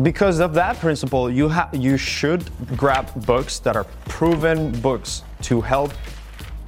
because 0.03 0.41
of 0.41 0.55
that 0.55 0.79
principle, 0.79 1.31
you 1.31 1.49
ha- 1.49 1.69
you 1.73 1.97
should 1.97 2.45
grab 2.77 3.07
books 3.27 3.59
that 3.61 3.77
are 3.77 3.85
proven 4.07 4.73
books 4.81 5.23
to 5.43 5.61
help 5.61 5.93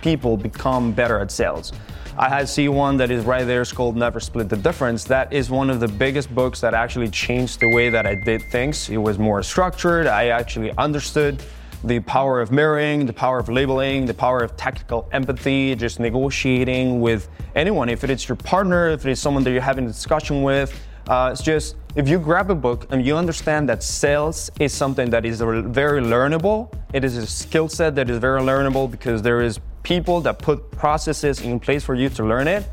people 0.03 0.37
become 0.37 0.93
better 0.93 1.19
at 1.19 1.31
sales. 1.31 1.73
I 2.17 2.45
see 2.45 2.69
one 2.69 2.97
that 2.99 3.11
is 3.11 3.25
right 3.25 3.45
there. 3.45 3.63
It's 3.63 3.73
called 3.73 3.97
Never 3.97 4.21
Split 4.21 4.49
the 4.49 4.57
Difference. 4.57 5.03
That 5.03 5.33
is 5.33 5.51
one 5.51 5.69
of 5.69 5.81
the 5.81 5.89
biggest 5.89 6.33
books 6.33 6.61
that 6.61 6.73
actually 6.73 7.09
changed 7.09 7.59
the 7.59 7.69
way 7.75 7.91
that 7.91 8.07
I 8.07 8.15
did 8.15 8.43
things. 8.53 8.89
It 8.89 8.99
was 8.99 9.19
more 9.19 9.43
structured. 9.43 10.07
I 10.07 10.29
actually 10.29 10.71
understood 10.79 11.43
the 11.83 11.99
power 12.01 12.41
of 12.41 12.53
mirroring, 12.53 13.05
the 13.05 13.13
power 13.13 13.39
of 13.39 13.49
labeling, 13.49 14.07
the 14.07 14.15
power 14.15 14.39
of 14.39 14.57
tactical 14.57 15.09
empathy, 15.11 15.75
just 15.75 15.99
negotiating 15.99 17.01
with 17.01 17.29
anyone. 17.57 17.89
If 17.89 18.05
it 18.05 18.11
is 18.11 18.29
your 18.29 18.37
partner, 18.37 18.91
if 18.91 19.05
it 19.05 19.11
is 19.11 19.21
someone 19.21 19.43
that 19.43 19.51
you're 19.51 19.61
having 19.61 19.85
a 19.85 19.89
discussion 19.89 20.45
with, 20.45 20.73
uh, 21.09 21.31
it's 21.33 21.43
just 21.43 21.75
if 21.97 22.09
you 22.09 22.19
grab 22.19 22.51
a 22.51 22.55
book 22.55 22.87
and 22.91 23.07
you 23.07 23.17
understand 23.17 23.69
that 23.69 23.83
sales 23.83 24.51
is 24.59 24.73
something 24.73 25.11
that 25.11 25.25
is 25.25 25.41
very 25.41 26.01
learnable, 26.01 26.73
it 26.93 27.05
is 27.05 27.17
a 27.17 27.27
skill 27.27 27.69
set 27.69 27.95
that 27.95 28.11
is 28.11 28.19
very 28.19 28.41
learnable 28.41 28.91
because 28.91 29.23
there 29.23 29.41
is 29.43 29.61
people 29.85 30.21
that 30.23 30.39
put 30.39 30.71
processes 30.73 31.41
in 31.41 31.61
place 31.61 31.85
for 31.85 31.95
you 31.95 32.09
to 32.09 32.25
learn 32.25 32.49
it, 32.49 32.65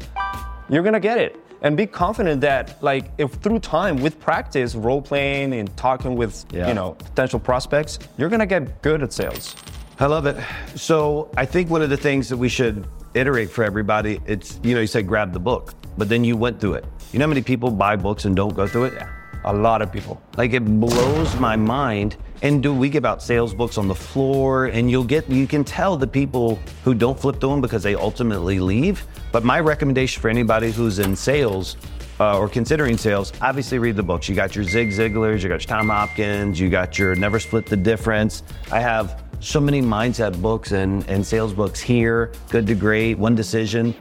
you're 0.70 0.84
gonna 0.84 1.00
get 1.00 1.18
it. 1.18 1.36
And 1.62 1.78
be 1.78 1.86
confident 1.86 2.42
that, 2.42 2.82
like, 2.82 3.12
if 3.20 3.34
through 3.34 3.60
time, 3.60 3.98
with 3.98 4.20
practice, 4.20 4.74
role 4.74 5.02
playing 5.02 5.54
and 5.54 5.76
talking 5.78 6.16
with, 6.16 6.44
Yeah. 6.52 6.68
you 6.68 6.74
know, 6.74 6.94
potential 6.94 7.40
prospects, 7.40 8.00
you're 8.18 8.30
gonna 8.30 8.48
get 8.48 8.82
good 8.82 9.04
at 9.04 9.14
sales. 9.14 9.56
I 10.00 10.08
love 10.08 10.26
it. 10.26 10.38
So 10.76 11.30
I 11.38 11.46
think 11.46 11.70
one 11.70 11.84
of 11.84 11.92
the 11.92 11.98
things 11.98 12.30
that 12.30 12.38
we 12.38 12.50
should 12.50 12.88
iterate 13.14 13.52
for 13.52 13.64
everybody, 13.64 14.20
it's 14.26 14.60
you 14.64 14.74
know, 14.74 14.82
you 14.82 14.88
said 14.88 15.06
grab 15.06 15.34
the 15.34 15.40
book, 15.40 15.76
but 15.98 16.10
then 16.10 16.24
you 16.24 16.36
went 16.36 16.60
through 16.60 16.74
it. 16.76 16.86
You 17.12 17.20
know 17.20 17.26
how 17.26 17.30
many 17.30 17.42
people 17.42 17.70
buy 17.72 17.98
books 17.98 18.24
and 18.24 18.34
don't 18.34 18.56
go 18.56 18.66
through 18.66 18.86
it? 18.86 19.04
A 19.44 19.54
lot 19.54 19.82
of 19.82 19.92
people. 19.92 20.22
Like 20.38 20.54
it 20.54 20.64
blows 20.64 21.36
my 21.38 21.58
mind. 21.58 22.16
And 22.42 22.64
do 22.64 22.74
we 22.74 22.88
give 22.88 23.04
out 23.04 23.22
sales 23.22 23.54
books 23.54 23.78
on 23.78 23.90
the 23.90 23.96
floor? 23.96 24.68
And 24.68 24.90
you'll 24.90 25.04
get 25.04 25.30
you 25.30 25.46
can 25.46 25.66
tell 25.66 25.98
the 25.98 26.08
people 26.08 26.58
who 26.86 26.94
don't 26.94 27.20
flip 27.20 27.42
through 27.42 27.50
them 27.50 27.62
because 27.62 27.84
they 27.84 27.96
ultimately 27.96 28.62
leave. 28.62 29.06
But 29.34 29.44
my 29.44 29.60
recommendation 29.60 30.22
for 30.22 30.30
anybody 30.30 30.72
who's 30.72 31.00
in 31.00 31.14
sales 31.14 31.76
uh, 32.22 32.40
or 32.40 32.48
considering 32.48 32.98
sales, 32.98 33.34
obviously 33.42 33.78
read 33.78 33.98
the 33.98 34.04
books. 34.04 34.30
You 34.30 34.36
got 34.36 34.56
your 34.56 34.64
Zig 34.64 34.92
Ziglars, 34.92 35.44
you 35.44 35.50
got 35.50 35.62
your 35.62 35.68
Tom 35.68 35.90
Hopkins, 35.90 36.62
you 36.62 36.70
got 36.70 36.98
your 36.98 37.16
Never 37.16 37.42
Split 37.42 37.66
the 37.66 37.78
Difference. 37.78 38.44
I 38.72 38.80
have 38.80 39.22
so 39.42 39.60
many 39.60 39.82
mindset 39.82 40.42
books 40.42 40.72
and, 40.72 41.08
and 41.10 41.26
sales 41.26 41.52
books 41.52 41.82
here. 41.82 42.32
Good 42.50 42.68
to 42.68 42.76
Great, 42.76 43.18
One 43.18 43.36
Decision. 43.36 43.96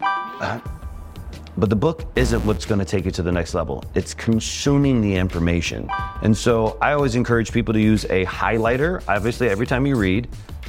But 1.56 1.68
the 1.68 1.76
book 1.76 2.04
isn't 2.16 2.44
what's 2.46 2.64
going 2.64 2.78
to 2.78 2.84
take 2.84 3.04
you 3.04 3.10
to 3.12 3.22
the 3.22 3.32
next 3.32 3.54
level. 3.54 3.84
It's 3.94 4.14
consuming 4.14 5.00
the 5.00 5.14
information. 5.14 5.90
And 6.22 6.36
so 6.36 6.78
I 6.80 6.92
always 6.92 7.16
encourage 7.16 7.52
people 7.52 7.74
to 7.74 7.80
use 7.80 8.04
a 8.06 8.24
highlighter, 8.26 9.02
obviously, 9.08 9.48
every 9.48 9.66
time 9.66 9.86
you 9.86 9.96
read, 9.96 10.28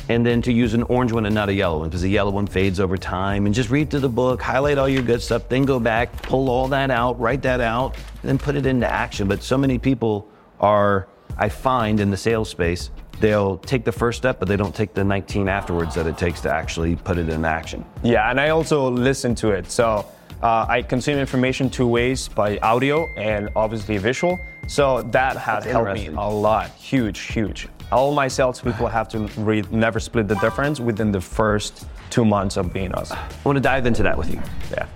and 0.10 0.26
then 0.26 0.42
to 0.42 0.52
use 0.52 0.74
an 0.74 0.84
orange 0.84 1.12
one 1.12 1.26
and 1.26 1.36
not 1.36 1.50
a 1.50 1.54
yellow 1.54 1.80
one 1.80 1.90
because 1.90 2.02
the 2.02 2.10
yellow 2.10 2.32
one 2.32 2.48
fades 2.48 2.80
over 2.80 2.98
time. 2.98 3.46
And 3.46 3.56
just 3.56 3.70
read 3.70 3.90
through 3.90 4.02
the 4.02 4.10
book, 4.10 4.42
highlight 4.42 4.78
all 4.78 4.90
your 4.90 5.04
good 5.04 5.22
stuff, 5.22 5.48
then 5.48 5.64
go 5.64 5.80
back, 5.80 6.22
pull 6.24 6.50
all 6.50 6.68
that 6.70 6.92
out, 6.92 7.20
write 7.20 7.42
that 7.44 7.62
out, 7.62 7.96
then 8.24 8.38
put 8.38 8.56
it 8.56 8.66
into 8.66 8.88
action. 8.92 9.28
But 9.28 9.44
so 9.44 9.58
many 9.58 9.78
people 9.78 10.28
are, 10.60 11.08
I 11.38 11.50
find 11.50 12.00
in 12.00 12.10
the 12.10 12.18
sales 12.18 12.50
space, 12.50 12.90
they'll 13.20 13.58
take 13.60 13.86
the 13.86 13.92
first 13.92 14.18
step, 14.18 14.40
but 14.40 14.48
they 14.48 14.58
don't 14.58 14.76
take 14.76 14.94
the 14.94 15.04
19 15.04 15.48
afterwards 15.48 15.96
that 15.96 16.08
it 16.08 16.18
takes 16.18 16.42
to 16.42 16.52
actually 16.52 16.96
put 16.96 17.18
it 17.18 17.30
in 17.30 17.46
action. 17.46 17.86
Yeah, 18.04 18.30
and 18.30 18.40
I 18.40 18.50
also 18.50 18.90
listen 18.90 19.36
to 19.36 19.52
it. 19.52 19.72
So 19.72 20.06
uh, 20.42 20.66
I 20.68 20.82
consume 20.82 21.18
information 21.20 21.70
two 21.70 21.88
ways 21.88 22.28
by 22.28 22.58
audio 22.60 23.10
and 23.16 23.50
obviously 23.56 23.98
visual. 23.98 24.40
So 24.68 25.02
that 25.12 25.38
has 25.38 25.66
helped 25.66 25.94
me 25.94 26.08
a 26.08 26.12
lot. 26.30 26.70
Huge, 26.72 27.20
huge. 27.20 27.68
All 27.92 28.14
my 28.14 28.28
salespeople 28.28 28.88
have 28.88 29.10
to 29.10 29.20
read 29.42 29.72
Never 29.72 30.00
Split 30.00 30.28
the 30.28 30.36
Difference 30.36 30.80
within 30.80 31.12
the 31.12 31.20
first 31.20 31.88
two 32.10 32.24
months 32.24 32.56
of 32.58 32.72
being 32.72 32.94
us. 32.94 33.12
I 33.12 33.28
want 33.44 33.58
to 33.58 33.62
dive 33.62 33.86
into 33.86 34.02
that 34.04 34.18
with 34.18 34.30
you. 34.34 34.42
Yeah. 34.72 34.88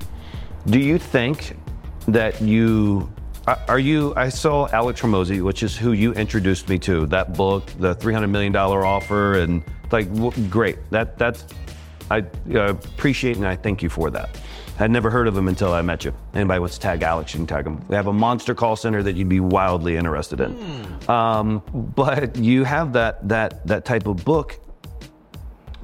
Do 0.67 0.79
you 0.79 0.97
think 0.97 1.57
that 2.07 2.41
you 2.41 3.11
are- 3.47 3.59
are 3.67 3.79
you? 3.79 4.13
I 4.15 4.29
saw 4.29 4.67
Alex 4.71 5.01
Hormozi, 5.01 5.41
which 5.41 5.61
is 5.61 5.77
who 5.77 5.91
you 5.91 6.13
introduced 6.13 6.67
me 6.69 6.79
to. 6.79 7.05
That 7.07 7.33
book, 7.35 7.69
the 7.79 7.93
three 7.93 8.13
hundred 8.13 8.29
million 8.29 8.51
dollar 8.51 8.85
offer, 8.85 9.35
and 9.39 9.61
like 9.91 10.07
great. 10.49 10.77
That 10.89 11.19
that's 11.19 11.45
I 12.09 12.19
uh, 12.53 12.69
appreciate 12.69 13.37
and 13.37 13.47
I 13.47 13.55
thank 13.55 13.81
you 13.81 13.89
for 13.89 14.09
that. 14.11 14.29
I'd 14.77 14.91
never 14.91 15.09
heard 15.09 15.27
of 15.27 15.37
him 15.37 15.47
until 15.47 15.71
I 15.73 15.81
met 15.81 16.03
you. 16.03 16.13
Anybody 16.33 16.59
wants 16.59 16.75
to 16.75 16.81
tag 16.81 17.01
Alex, 17.01 17.33
you 17.33 17.39
can 17.39 17.47
tag 17.47 17.65
him. 17.65 17.83
We 17.87 17.95
have 17.95 18.07
a 18.07 18.13
monster 18.13 18.53
call 18.53 18.75
center 18.75 19.01
that 19.03 19.15
you'd 19.15 19.29
be 19.29 19.39
wildly 19.39 19.95
interested 19.95 20.41
in. 20.41 21.09
Um, 21.09 21.63
but 21.95 22.35
you 22.35 22.65
have 22.65 22.91
that 22.93 23.27
that 23.29 23.65
that 23.67 23.85
type 23.85 24.07
of 24.07 24.25
book 24.25 24.59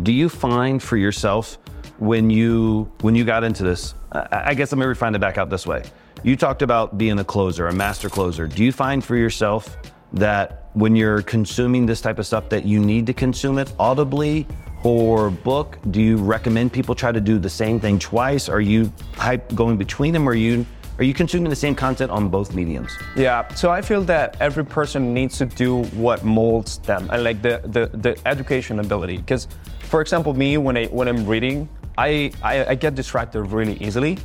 do 0.04 0.12
you 0.12 0.30
find 0.30 0.82
for 0.82 0.98
yourself 0.98 1.58
when 2.00 2.30
you 2.30 2.92
when 3.02 3.14
you 3.16 3.24
got 3.24 3.44
into 3.44 3.64
this 3.64 3.94
i, 4.12 4.44
I 4.48 4.54
guess 4.54 4.72
let 4.72 4.80
me 4.80 4.86
refine 4.86 5.14
it 5.16 5.20
back 5.20 5.38
out 5.38 5.50
this 5.50 5.68
way 5.68 5.84
you 6.24 6.36
talked 6.36 6.62
about 6.62 6.98
being 6.98 7.20
a 7.20 7.24
closer 7.24 7.68
a 7.68 7.74
master 7.74 8.10
closer 8.10 8.48
do 8.48 8.64
you 8.64 8.72
find 8.72 9.04
for 9.04 9.16
yourself 9.16 9.78
that 10.14 10.70
when 10.74 10.96
you're 10.96 11.22
consuming 11.22 11.86
this 11.86 12.02
type 12.02 12.20
of 12.20 12.26
stuff 12.26 12.50
that 12.50 12.66
you 12.66 12.80
need 12.80 13.06
to 13.06 13.14
consume 13.14 13.58
it 13.58 13.72
audibly 13.78 14.48
or 14.84 15.30
book 15.30 15.78
do 15.92 16.02
you 16.02 16.18
recommend 16.18 16.74
people 16.74 16.96
try 16.96 17.12
to 17.12 17.22
do 17.22 17.38
the 17.38 17.50
same 17.50 17.80
thing 17.80 18.00
twice 18.00 18.50
are 18.50 18.62
you 18.62 18.92
hype 19.16 19.54
going 19.54 19.78
between 19.78 20.14
them 20.14 20.28
or 20.28 20.32
are 20.32 20.36
you 20.36 20.66
are 21.02 21.04
you 21.04 21.14
consuming 21.16 21.50
the 21.50 21.56
same 21.56 21.74
content 21.74 22.12
on 22.12 22.30
both 22.30 22.54
mediums 22.54 22.96
Yeah, 23.16 23.48
so 23.56 23.72
I 23.72 23.82
feel 23.82 24.04
that 24.04 24.38
every 24.40 24.64
person 24.64 25.16
needs 25.16 25.38
to 25.40 25.46
do 25.46 25.84
what 25.98 26.24
molds 26.24 26.78
them 26.80 27.10
and 27.12 27.24
like 27.24 27.42
the 27.42 27.62
the, 27.64 27.90
the 27.98 28.16
education 28.28 28.80
ability. 28.80 29.18
Because, 29.18 29.48
for 29.80 30.02
example, 30.02 30.34
me 30.36 30.58
when 30.58 30.78
I 30.78 30.86
when 30.88 31.08
I'm 31.08 31.26
reading, 31.26 31.68
I 31.98 32.32
I, 32.44 32.66
I 32.66 32.76
get 32.76 32.94
distracted 32.94 33.44
really 33.44 33.78
easily. 33.82 34.20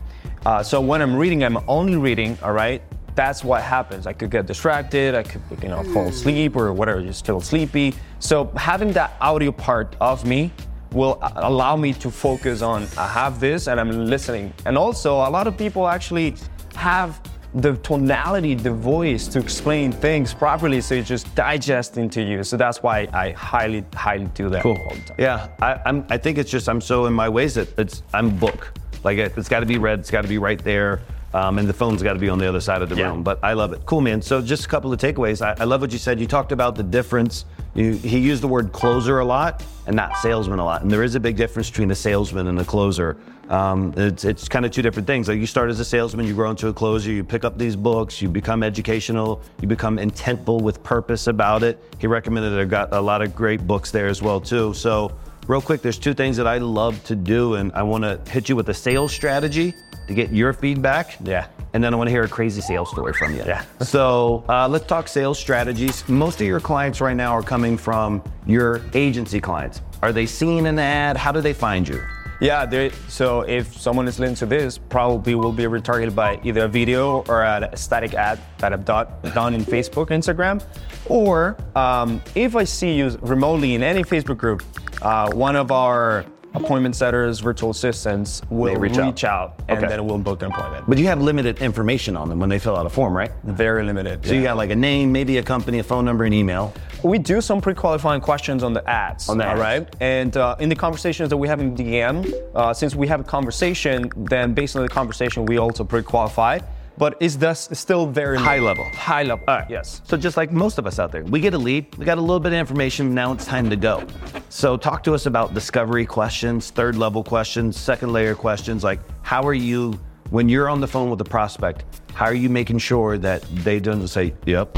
Uh, 0.45 0.63
so 0.63 0.81
when 0.81 1.01
I'm 1.01 1.17
reading, 1.17 1.45
I'm 1.45 1.59
only 1.67 1.97
reading. 1.97 2.37
All 2.43 2.53
right, 2.53 2.83
that's 3.17 3.43
what 3.43 3.63
happens. 3.63 4.07
I 4.07 4.13
could 4.13 4.31
get 4.31 4.47
distracted. 4.47 5.15
I 5.15 5.23
could 5.25 5.43
you 5.63 5.69
know 5.69 5.83
fall 5.93 6.09
asleep 6.09 6.55
or 6.55 6.73
whatever, 6.73 7.03
just 7.03 7.27
feel 7.27 7.41
sleepy. 7.41 7.95
So 8.21 8.53
having 8.57 8.93
that 8.93 9.17
audio 9.21 9.51
part 9.51 9.97
of 10.01 10.25
me 10.25 10.53
will 10.93 11.19
allow 11.37 11.77
me 11.77 11.93
to 11.95 12.11
focus 12.11 12.63
on 12.63 12.87
I 12.97 13.09
have 13.09 13.41
this 13.41 13.67
and 13.67 13.81
I'm 13.81 14.07
listening. 14.07 14.53
And 14.67 14.79
also, 14.79 15.17
a 15.17 15.31
lot 15.31 15.47
of 15.47 15.57
people 15.59 15.89
actually 15.89 16.37
have 16.75 17.21
the 17.55 17.75
tonality, 17.79 18.55
the 18.55 18.71
voice 18.71 19.27
to 19.29 19.39
explain 19.39 19.91
things 19.91 20.35
properly, 20.35 20.81
so 20.83 20.95
it 20.95 21.07
just 21.07 21.35
digests 21.35 21.97
into 21.97 22.23
you. 22.23 22.45
So 22.45 22.59
that's 22.59 22.83
why 22.83 23.09
I 23.15 23.31
highly, 23.31 23.83
highly 23.95 24.27
do 24.35 24.51
that 24.51 24.65
all 24.65 24.75
the 24.75 25.01
time. 25.07 25.17
Yeah, 25.19 25.49
I, 25.63 25.81
I'm. 25.87 26.07
I 26.11 26.19
think 26.19 26.37
it's 26.37 26.51
just 26.51 26.69
I'm 26.69 26.83
so 26.83 27.07
in 27.07 27.15
my 27.15 27.29
ways 27.29 27.55
that 27.55 27.79
it's 27.79 28.03
I'm 28.13 28.37
book. 28.37 28.73
Like 29.05 29.19
it, 29.19 29.33
it's 29.37 29.49
got 29.49 29.61
to 29.61 29.67
be 29.67 29.79
read. 29.79 30.01
It's 30.01 30.11
got 30.11 30.23
to 30.23 30.29
be 30.29 30.39
right 30.39 30.63
there. 30.63 31.01
Um, 31.37 31.59
and 31.59 31.69
the 31.69 31.75
phone's 31.75 32.03
got 32.03 32.15
to 32.15 32.19
be 32.19 32.31
on 32.31 32.39
the 32.39 32.49
other 32.49 32.63
side 32.63 32.81
of 32.81 32.89
the 32.89 32.97
Yeah. 32.97 33.09
room. 33.09 33.23
But 33.23 33.39
I 33.43 33.53
love 33.53 33.75
it. 33.75 33.83
Cool, 33.85 34.01
man. 34.01 34.23
So 34.23 34.41
just 34.41 34.65
a 34.65 34.69
couple 34.69 34.91
of 34.91 34.99
takeaways. 34.99 35.45
I, 35.45 35.55
I 35.61 35.65
love 35.65 35.83
what 35.83 35.93
you 35.93 35.99
said. 35.99 36.19
You 36.19 36.27
talked 36.27 36.51
about 36.51 36.77
the 36.77 36.83
difference. 36.83 37.45
You, 37.75 37.93
he 37.93 38.19
used 38.19 38.43
the 38.43 38.49
word 38.49 38.73
closer 38.73 39.19
a 39.19 39.25
lot 39.25 39.63
and 39.87 39.95
not 39.95 40.17
salesman 40.17 40.61
a 40.61 40.65
lot. 40.65 40.81
And 40.81 40.91
there 40.91 41.03
is 41.03 41.15
a 41.15 41.21
big 41.21 41.37
difference 41.37 41.69
between 41.69 41.91
a 41.91 41.95
salesman 41.95 42.47
and 42.47 42.59
a 42.59 42.65
closer. 42.65 43.19
Um, 43.51 43.93
it's 43.99 44.25
it's 44.25 44.49
kind 44.49 44.65
of 44.65 44.71
two 44.73 44.81
different 44.81 45.07
things. 45.07 45.29
Like 45.29 45.39
you 45.39 45.47
start 45.47 45.69
as 45.69 45.79
a 45.79 45.85
salesman, 45.85 46.27
you 46.27 46.35
grow 46.35 46.51
into 46.51 46.69
a 46.69 46.73
closer, 46.73 47.13
you 47.13 47.23
pick 47.23 47.45
up 47.45 47.59
these 47.59 47.77
books, 47.77 48.23
you 48.23 48.31
become 48.31 48.63
educational, 48.63 49.43
you 49.61 49.69
become 49.69 49.99
intentful 49.99 50.63
with 50.63 50.83
purpose 50.83 51.27
about 51.27 51.63
it. 51.63 51.79
He 51.99 52.07
recommended 52.07 52.59
I 52.59 52.65
got 52.65 52.95
a 52.95 53.01
lot 53.01 53.21
of 53.21 53.37
great 53.37 53.67
books 53.67 53.91
there 53.91 54.07
as 54.07 54.23
well 54.23 54.41
too. 54.41 54.73
So 54.73 55.13
real 55.47 55.61
quick, 55.61 55.83
there's 55.83 55.99
two 55.99 56.15
things 56.15 56.39
that 56.39 56.47
I 56.47 56.59
love 56.59 57.05
to 57.05 57.15
do, 57.15 57.55
and 57.55 57.71
I 57.73 57.83
want 57.83 58.03
to 58.05 58.19
hit 58.29 58.49
you 58.49 58.57
with 58.57 58.69
a 58.71 58.75
sales 58.75 59.13
strategy 59.13 59.75
to 60.07 60.15
get 60.15 60.33
your 60.33 60.53
feedback. 60.53 61.17
Yeah. 61.23 61.49
And 61.73 61.83
then 61.83 61.93
I 61.93 61.97
want 61.97 62.09
to 62.09 62.13
hear 62.13 62.25
a 62.25 62.29
crazy 62.29 62.61
sales 62.61 62.91
story 62.91 63.13
from 63.13 63.35
you. 63.35 63.43
Yeah. 63.47 63.65
So 63.81 64.45
uh, 64.49 64.69
let's 64.69 64.87
talk 64.87 65.09
sales 65.09 65.39
strategies. 65.39 66.07
Most 66.09 66.41
of 66.41 66.47
your 66.47 66.61
clients 66.61 67.01
right 67.01 67.17
now 67.17 67.33
are 67.33 67.43
coming 67.43 67.77
from 67.77 68.23
your 68.47 68.83
agency 68.95 69.41
clients. 69.41 69.81
Are 70.03 70.13
they 70.13 70.27
seeing 70.27 70.67
an 70.67 70.79
ad? 70.79 71.17
How 71.17 71.33
do 71.33 71.41
they 71.41 71.53
find 71.53 71.89
you? 71.89 72.03
Yeah, 72.41 72.91
so 73.09 73.43
if 73.43 73.75
someone 73.81 74.07
is 74.07 74.19
listening 74.19 74.35
to 74.37 74.47
this, 74.47 74.77
probably 74.77 75.35
will 75.35 75.53
be 75.53 75.63
retargeted 75.63 76.15
by 76.15 76.39
either 76.45 76.65
a 76.65 76.69
video 76.69 77.25
or 77.29 77.43
a 77.43 77.71
static 77.75 78.13
ad 78.13 78.39
that 78.59 78.75
I've 78.75 78.85
done, 78.85 79.07
done 79.35 79.55
in 79.55 79.65
Facebook, 79.65 80.09
Instagram, 80.09 80.63
or 81.07 81.57
um, 81.75 82.21
if 82.35 82.55
I 82.55 82.65
see 82.65 82.93
you 82.93 83.17
remotely 83.23 83.75
in 83.75 83.83
any 83.83 84.03
Facebook 84.03 84.37
group, 84.37 84.63
uh, 85.01 85.31
one 85.33 85.57
of 85.57 85.71
our 85.71 86.27
appointment 86.57 86.97
setters, 86.97 87.41
virtual 87.41 87.71
assistants 87.71 88.43
will 88.51 88.73
They 88.75 88.81
reach 88.81 88.97
reach, 88.97 89.25
out. 89.25 89.43
out, 89.43 89.63
and 89.69 89.79
Okay. 89.79 89.89
then 89.89 90.05
we'll 90.07 90.19
book 90.19 90.43
an 90.43 90.51
appointment. 90.51 90.85
But 90.89 90.99
you 90.99 91.07
have 91.07 91.21
limited 91.21 91.59
information 91.61 92.17
on 92.17 92.29
them 92.29 92.39
when 92.41 92.49
they 92.49 92.59
fill 92.59 92.77
out 92.77 92.87
a 92.87 92.89
form, 92.89 93.17
right? 93.17 93.31
Very 93.45 93.85
limited. 93.85 94.25
So 94.27 94.33
you 94.35 94.43
got 94.43 94.57
like 94.57 94.71
a 94.71 94.77
name, 94.77 95.13
maybe 95.13 95.39
a 95.39 95.43
company, 95.43 95.79
a 95.79 95.83
phone 95.85 96.05
number, 96.05 96.25
an 96.25 96.33
email. 96.33 96.73
We 97.03 97.19
do 97.19 97.41
some 97.41 97.61
pre-qualifying 97.61 98.21
questions 98.23 98.63
on 98.63 98.73
the 98.73 98.89
ads. 98.89 99.29
On 99.29 99.39
the 99.39 99.45
all 99.45 99.51
ads. 99.53 99.61
right? 99.61 99.97
And 100.01 100.37
uh, 100.37 100.57
in 100.59 100.69
the 100.69 100.75
conversations 100.77 101.29
that 101.29 101.37
we 101.37 101.47
have 101.47 101.61
in 101.61 101.77
DM, 101.77 102.33
uh, 102.55 102.73
since 102.73 102.95
we 102.95 103.07
have 103.07 103.21
a 103.21 103.25
conversation, 103.25 104.11
then 104.17 104.55
based 104.55 104.77
on 104.77 104.83
the 104.83 104.89
conversation, 104.89 105.45
we 105.47 105.59
also 105.59 105.85
pre-qualify. 105.85 106.59
But 106.99 107.17
is 107.21 107.37
thus 107.39 107.69
still 107.79 108.07
very 108.07 108.39
High 108.39 108.59
level. 108.59 108.85
High 108.95 109.23
level. 109.23 109.45
All 109.49 109.59
right. 109.59 109.71
Yes. 109.71 110.01
So 110.05 110.17
just 110.17 110.37
like 110.37 110.51
most 110.51 110.79
of 110.79 110.87
us 110.87 110.99
out 110.99 111.13
there, 111.13 111.25
we 111.25 111.41
get 111.41 111.53
a 111.55 111.59
lead, 111.59 111.95
we 111.97 112.05
got 112.05 112.19
a 112.19 112.21
little 112.21 112.41
bit 112.41 112.53
of 112.53 112.59
information, 112.59 113.15
now 113.15 113.33
it's 113.33 113.45
time 113.45 113.69
to 113.71 113.77
go. 113.77 114.03
So 114.49 114.77
talk 114.77 115.03
to 115.05 115.15
us 115.15 115.27
about 115.27 115.53
discovery 115.53 116.07
questions, 116.07 116.71
third 116.71 116.97
level 116.97 117.23
questions, 117.23 117.77
second 117.77 118.13
layer 118.13 118.35
questions, 118.35 118.83
like 118.83 119.01
how 119.23 119.43
are 119.47 119.55
you 119.55 119.99
when 120.31 120.49
you're 120.49 120.69
on 120.69 120.81
the 120.81 120.89
phone 120.89 121.11
with 121.11 121.19
the 121.19 121.25
prospect, 121.25 121.85
how 122.15 122.25
are 122.25 122.35
you 122.35 122.49
making 122.49 122.79
sure 122.79 123.19
that 123.19 123.43
they 123.65 123.79
don't 123.79 124.09
say, 124.09 124.35
"Yep, 124.47 124.77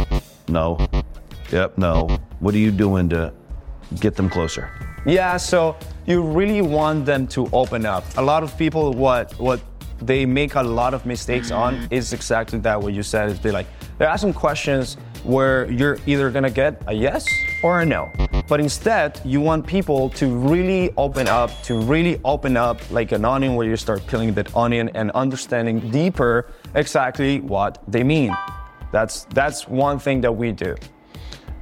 no. 0.48 0.86
Yep, 1.50 1.78
no." 1.78 2.18
What 2.40 2.54
are 2.54 2.58
you 2.58 2.70
doing 2.70 3.08
to 3.10 3.32
get 4.00 4.14
them 4.14 4.28
closer? 4.28 4.70
Yeah, 5.06 5.36
so 5.38 5.76
you 6.06 6.22
really 6.22 6.60
want 6.60 7.06
them 7.06 7.26
to 7.28 7.48
open 7.52 7.86
up. 7.86 8.04
A 8.16 8.22
lot 8.22 8.42
of 8.42 8.56
people, 8.58 8.92
what 8.92 9.32
what 9.38 9.60
they 10.00 10.26
make 10.26 10.54
a 10.54 10.62
lot 10.62 10.94
of 10.94 11.06
mistakes 11.06 11.50
on 11.50 11.88
is 11.90 12.12
exactly 12.12 12.58
that. 12.60 12.80
What 12.80 12.94
you 12.94 13.02
said 13.02 13.30
is 13.30 13.38
be 13.38 13.50
like 13.50 13.66
they're 13.98 14.08
asking 14.08 14.34
questions 14.34 14.96
where 15.24 15.70
you're 15.70 15.98
either 16.06 16.30
gonna 16.30 16.50
get 16.50 16.82
a 16.86 16.92
yes 16.92 17.26
or 17.62 17.80
a 17.80 17.86
no, 17.86 18.10
but 18.48 18.60
instead 18.60 19.20
you 19.24 19.40
want 19.40 19.66
people 19.66 20.10
to 20.10 20.28
really 20.28 20.92
open 20.96 21.26
up, 21.26 21.50
to 21.64 21.78
really 21.78 22.20
open 22.24 22.56
up 22.56 22.78
like 22.90 23.12
an 23.12 23.24
onion, 23.24 23.54
where 23.56 23.66
you 23.66 23.76
start 23.76 24.06
peeling 24.06 24.32
that 24.34 24.54
onion 24.56 24.90
and 24.94 25.10
understanding 25.12 25.90
deeper 25.90 26.46
exactly 26.74 27.40
what 27.40 27.82
they 27.88 28.04
mean. 28.04 28.34
That's 28.92 29.24
that's 29.34 29.68
one 29.68 29.98
thing 29.98 30.20
that 30.22 30.32
we 30.32 30.52
do. 30.52 30.76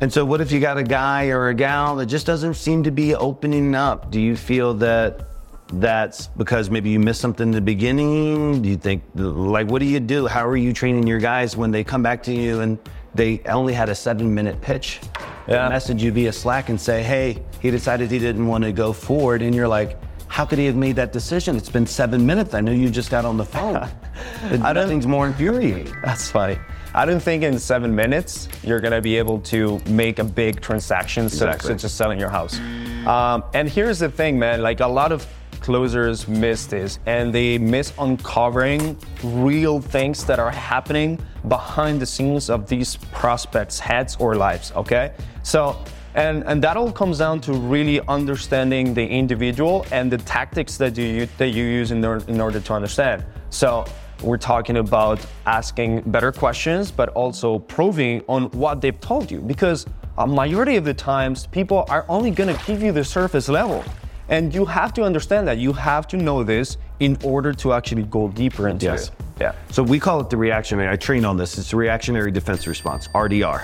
And 0.01 0.13
so, 0.13 0.25
what 0.27 0.43
if 0.43 0.53
you 0.53 0.61
got 0.61 0.77
a 0.77 0.83
guy 0.83 1.29
or 1.29 1.49
a 1.49 1.55
gal 1.55 1.97
that 1.97 2.07
just 2.07 2.27
doesn't 2.27 2.55
seem 2.55 2.83
to 2.83 2.91
be 2.91 3.15
opening 3.15 3.75
up? 3.75 4.11
Do 4.11 4.21
you 4.21 4.37
feel 4.37 4.75
that 4.75 5.27
that's 5.73 6.29
because 6.29 6.71
maybe 6.71 6.91
you 6.91 7.01
missed 7.01 7.21
something 7.21 7.49
in 7.49 7.53
the 7.53 7.61
beginning? 7.61 8.63
Do 8.63 8.69
you 8.69 8.77
think, 8.77 9.03
like, 9.15 9.67
what 9.69 9.81
do 9.81 9.87
you 9.87 10.01
do? 10.01 10.27
How 10.27 10.47
are 10.47 10.57
you 10.57 10.73
training 10.73 11.07
your 11.07 11.19
guys 11.19 11.57
when 11.57 11.71
they 11.71 11.83
come 11.85 12.03
back 12.03 12.23
to 12.25 12.33
you 12.33 12.61
and 12.61 12.79
they 13.15 13.41
only 13.47 13.73
had 13.73 13.89
a 13.89 13.95
seven 13.95 14.33
minute 14.35 14.61
pitch? 14.61 15.01
Yeah. 15.49 15.69
message 15.69 16.03
you 16.03 16.11
via 16.11 16.33
Slack 16.33 16.71
and 16.71 16.81
say, 16.81 17.05
hey, 17.05 17.41
he 17.61 17.71
decided 17.71 18.11
he 18.11 18.19
didn't 18.19 18.49
want 18.49 18.65
to 18.65 18.73
go 18.73 18.93
forward. 18.93 19.43
And 19.43 19.55
you're 19.55 19.69
like, 19.69 19.97
how 20.27 20.45
could 20.45 20.59
he 20.59 20.67
have 20.67 20.75
made 20.75 20.97
that 20.97 21.13
decision? 21.13 21.55
It's 21.57 21.69
been 21.69 21.87
seven 21.87 22.27
minutes. 22.27 22.53
I 22.53 22.61
know 22.61 22.73
you 22.73 22.91
just 22.91 23.13
got 23.13 23.25
on 23.25 23.37
the 23.37 23.45
phone. 23.45 23.77
I 24.43 24.49
don't- 24.51 24.75
Nothing's 24.75 25.07
more 25.07 25.27
infuriating. 25.29 25.95
That's 26.05 26.29
funny. 26.31 26.59
I 26.95 27.05
don't 27.05 27.21
think 27.21 27.43
in 27.45 27.59
seven 27.61 27.95
minutes 27.95 28.49
you're 28.65 28.81
gonna 28.81 29.01
be 29.03 29.17
able 29.19 29.39
to 29.43 29.79
make 29.87 30.19
a 30.19 30.25
big 30.25 30.61
transaction 30.61 31.27
Exactly. 31.27 31.69
such 31.69 31.85
as 31.85 31.93
selling 31.93 32.19
your 32.19 32.31
house. 32.31 32.59
Um, 33.07 33.45
and 33.55 33.69
here's 33.69 33.99
the 34.01 34.09
thing, 34.11 34.39
man. 34.39 34.63
Like 34.63 34.81
a 34.81 34.87
lot 34.89 35.13
of 35.13 35.27
closers 35.67 36.29
miss 36.29 36.67
this, 36.67 37.01
and 37.07 37.35
they 37.35 37.59
miss 37.59 37.93
uncovering 37.99 38.97
real 39.25 39.81
things 39.81 40.25
that 40.25 40.39
are 40.39 40.53
happening 40.53 41.19
behind 41.49 42.01
the 42.01 42.07
scenes 42.07 42.49
of 42.49 42.69
these 42.69 42.97
prospects' 43.21 43.81
heads 43.81 44.17
or 44.21 44.37
lives. 44.37 44.73
Okay, 44.77 45.13
so. 45.43 45.77
And, 46.15 46.45
and 46.45 46.65
that 46.65 46.79
all 46.79 46.91
comes 46.91 47.19
down 47.19 47.43
to 47.43 47.53
really 47.53 48.01
understanding 48.09 48.95
the 48.95 49.07
individual 49.07 49.85
and 49.93 50.11
the 50.11 50.17
tactics 50.17 50.79
that 50.79 50.97
you 50.97 51.29
that 51.37 51.49
you 51.49 51.65
use 51.65 51.91
in, 51.91 52.03
or, 52.03 52.23
in 52.27 52.41
order 52.41 52.59
to 52.59 52.73
understand. 52.73 53.23
So 53.51 53.85
we're 54.23 54.39
talking 54.39 54.79
about 54.79 55.19
asking 55.45 55.91
better 56.07 56.33
questions, 56.33 56.91
but 56.91 57.11
also 57.11 57.59
proving 57.59 58.23
on 58.29 58.45
what 58.53 58.81
they've 58.81 58.99
told 58.99 59.31
you. 59.31 59.41
Because 59.41 59.85
a 60.17 60.27
majority 60.27 60.77
of 60.77 60.85
the 60.87 60.95
times, 60.95 61.47
people 61.49 61.85
are 61.91 62.07
only 62.09 62.31
gonna 62.31 62.59
give 62.67 62.83
you 62.83 62.93
the 62.93 63.05
surface 63.05 63.51
level. 63.51 63.85
And 64.29 64.53
you 64.55 64.65
have 64.65 64.93
to 64.95 65.03
understand 65.03 65.47
that. 65.49 65.59
You 65.59 65.73
have 65.73 66.07
to 66.09 66.17
know 66.17 66.43
this 66.43 66.77
in 67.01 67.17
order 67.23 67.53
to 67.55 67.73
actually 67.73 68.03
go 68.05 68.29
deeper 68.29 68.69
into 68.69 68.87
Yes. 68.87 69.09
it. 69.09 69.15
Yeah. 69.41 69.53
So 69.71 69.83
we 69.83 70.01
call 70.01 70.21
it 70.21 70.31
the 70.31 70.37
reactionary. 70.37 70.89
I 70.91 70.97
train 70.97 71.25
on 71.25 71.37
this. 71.37 71.59
It's 71.59 71.71
the 71.71 71.77
reactionary 71.77 72.31
defense 72.31 72.67
response, 72.67 73.09
RDR. 73.15 73.63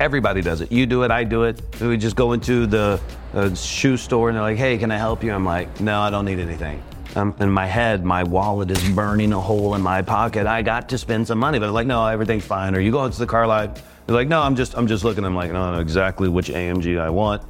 Everybody 0.00 0.42
does 0.42 0.60
it. 0.60 0.70
You 0.70 0.86
do 0.86 1.02
it. 1.02 1.10
I 1.10 1.24
do 1.24 1.42
it. 1.44 1.60
We 1.80 1.96
just 1.96 2.14
go 2.16 2.32
into 2.32 2.66
the 2.66 3.00
uh, 3.34 3.54
shoe 3.54 3.96
store 3.96 4.28
and 4.28 4.36
they're 4.36 4.42
like, 4.42 4.56
"Hey, 4.56 4.78
can 4.78 4.90
I 4.92 4.96
help 4.96 5.24
you?" 5.24 5.32
I'm 5.32 5.44
like, 5.44 5.80
"No, 5.80 6.00
I 6.00 6.10
don't 6.10 6.24
need 6.24 6.38
anything." 6.38 6.80
Um, 7.16 7.34
in 7.40 7.50
my 7.50 7.66
head, 7.66 8.04
my 8.04 8.22
wallet 8.22 8.70
is 8.70 8.82
burning 8.90 9.32
a 9.32 9.40
hole 9.40 9.74
in 9.74 9.80
my 9.82 10.02
pocket. 10.02 10.46
I 10.46 10.62
got 10.62 10.88
to 10.90 10.98
spend 10.98 11.26
some 11.26 11.38
money, 11.38 11.58
but 11.58 11.66
they're 11.66 11.72
like, 11.72 11.86
"No, 11.88 12.06
everything's 12.06 12.44
fine." 12.44 12.76
Or 12.76 12.80
you 12.80 12.92
go 12.92 13.04
into 13.06 13.18
the 13.18 13.26
car 13.26 13.46
lot. 13.46 13.80
They're 14.06 14.14
like, 14.14 14.28
"No, 14.28 14.40
I'm 14.40 14.54
just, 14.54 14.76
I'm 14.78 14.86
just 14.86 15.02
looking." 15.04 15.24
I'm 15.24 15.34
like, 15.34 15.50
"No, 15.52 15.62
I 15.62 15.72
know 15.74 15.80
exactly 15.80 16.28
which 16.28 16.48
AMG 16.48 17.00
I 17.00 17.10
want." 17.10 17.42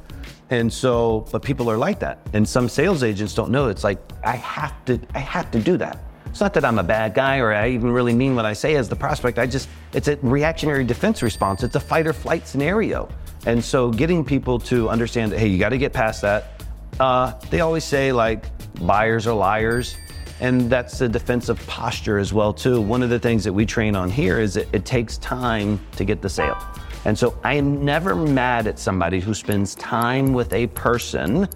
And 0.49 0.71
so, 0.71 1.27
but 1.31 1.43
people 1.43 1.69
are 1.69 1.77
like 1.77 1.99
that, 1.99 2.19
and 2.33 2.47
some 2.47 2.67
sales 2.67 3.03
agents 3.03 3.35
don't 3.35 3.51
know. 3.51 3.67
It's 3.67 3.83
like 3.83 3.99
I 4.23 4.35
have 4.35 4.83
to, 4.85 4.99
I 5.13 5.19
have 5.19 5.51
to 5.51 5.59
do 5.59 5.77
that. 5.77 5.99
It's 6.25 6.39
not 6.39 6.53
that 6.53 6.65
I'm 6.65 6.77
a 6.79 6.83
bad 6.83 7.13
guy 7.13 7.39
or 7.39 7.53
I 7.53 7.69
even 7.69 7.91
really 7.91 8.13
mean 8.13 8.35
what 8.35 8.45
I 8.45 8.53
say 8.53 8.75
as 8.75 8.87
the 8.87 8.95
prospect. 8.95 9.39
I 9.39 9.47
just, 9.47 9.67
it's 9.93 10.07
a 10.07 10.17
reactionary 10.17 10.83
defense 10.83 11.23
response. 11.23 11.63
It's 11.63 11.75
a 11.75 11.79
fight 11.79 12.05
or 12.05 12.13
flight 12.13 12.47
scenario. 12.47 13.09
And 13.45 13.63
so 13.63 13.89
getting 13.89 14.23
people 14.23 14.59
to 14.59 14.89
understand 14.89 15.31
that, 15.31 15.39
hey, 15.39 15.47
you 15.47 15.57
got 15.57 15.69
to 15.69 15.77
get 15.77 15.91
past 15.91 16.21
that. 16.21 16.63
Uh, 16.99 17.33
they 17.49 17.61
always 17.61 17.83
say 17.83 18.11
like 18.11 18.45
buyers 18.85 19.25
are 19.25 19.33
liars. 19.33 19.97
And 20.39 20.69
that's 20.69 21.01
a 21.01 21.09
defensive 21.09 21.65
posture 21.67 22.19
as 22.19 22.31
well 22.31 22.53
too. 22.53 22.79
One 22.79 23.01
of 23.01 23.09
the 23.09 23.19
things 23.19 23.43
that 23.43 23.51
we 23.51 23.65
train 23.65 23.95
on 23.95 24.09
here 24.09 24.39
is 24.39 24.53
that 24.53 24.67
it 24.73 24.85
takes 24.85 25.17
time 25.17 25.79
to 25.95 26.05
get 26.05 26.21
the 26.21 26.29
sale. 26.29 26.57
And 27.05 27.17
so 27.17 27.37
I 27.43 27.53
am 27.55 27.85
never 27.85 28.15
mad 28.15 28.67
at 28.67 28.77
somebody 28.77 29.19
who 29.19 29.33
spends 29.33 29.75
time 29.75 30.33
with 30.33 30.51
a 30.53 30.67
person 30.67 31.47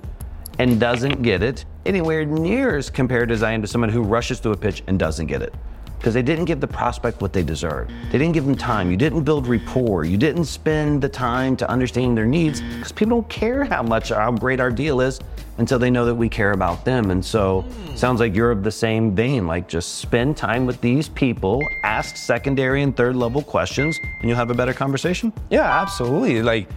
and 0.59 0.79
doesn't 0.79 1.21
get 1.21 1.43
it 1.43 1.65
anywhere 1.85 2.25
near 2.25 2.77
as 2.77 2.89
compared 2.89 3.31
as 3.31 3.43
I 3.43 3.51
am 3.51 3.61
to 3.61 3.67
someone 3.67 3.89
who 3.89 4.01
rushes 4.01 4.39
to 4.41 4.51
a 4.51 4.57
pitch 4.57 4.83
and 4.87 4.97
doesn't 4.97 5.27
get 5.27 5.41
it. 5.41 5.53
Because 5.97 6.13
they 6.13 6.21
didn't 6.21 6.45
give 6.45 6.59
the 6.59 6.67
prospect 6.67 7.21
what 7.21 7.31
they 7.31 7.43
deserve. 7.43 7.89
They 8.11 8.17
didn't 8.17 8.33
give 8.33 8.45
them 8.45 8.55
time. 8.55 8.91
You 8.91 8.97
didn't 8.97 9.23
build 9.23 9.47
rapport. 9.47 10.03
You 10.03 10.17
didn't 10.17 10.45
spend 10.45 11.01
the 11.01 11.07
time 11.07 11.55
to 11.57 11.69
understand 11.69 12.17
their 12.17 12.25
needs 12.25 12.61
because 12.61 12.91
people 12.91 13.21
don't 13.21 13.29
care 13.29 13.63
how 13.63 13.83
much, 13.83 14.09
how 14.09 14.31
great 14.31 14.59
our 14.59 14.69
deal 14.69 14.99
is 14.99 15.19
until 15.57 15.79
they 15.79 15.89
know 15.89 16.05
that 16.05 16.15
we 16.15 16.29
care 16.29 16.51
about 16.51 16.85
them. 16.85 17.11
And 17.11 17.23
so, 17.23 17.65
sounds 17.95 18.19
like 18.19 18.35
you're 18.35 18.51
of 18.51 18.63
the 18.63 18.71
same 18.71 19.15
vein. 19.15 19.47
Like, 19.47 19.67
just 19.67 19.95
spend 19.95 20.35
time 20.37 20.65
with 20.65 20.81
these 20.81 21.09
people, 21.09 21.61
ask 21.83 22.17
secondary 22.17 22.81
and 22.81 22.95
third 22.95 23.15
level 23.15 23.41
questions, 23.41 23.99
and 24.19 24.29
you'll 24.29 24.37
have 24.37 24.49
a 24.49 24.55
better 24.55 24.73
conversation. 24.73 25.31
Yeah, 25.49 25.81
absolutely. 25.81 26.41
Like, 26.41 26.67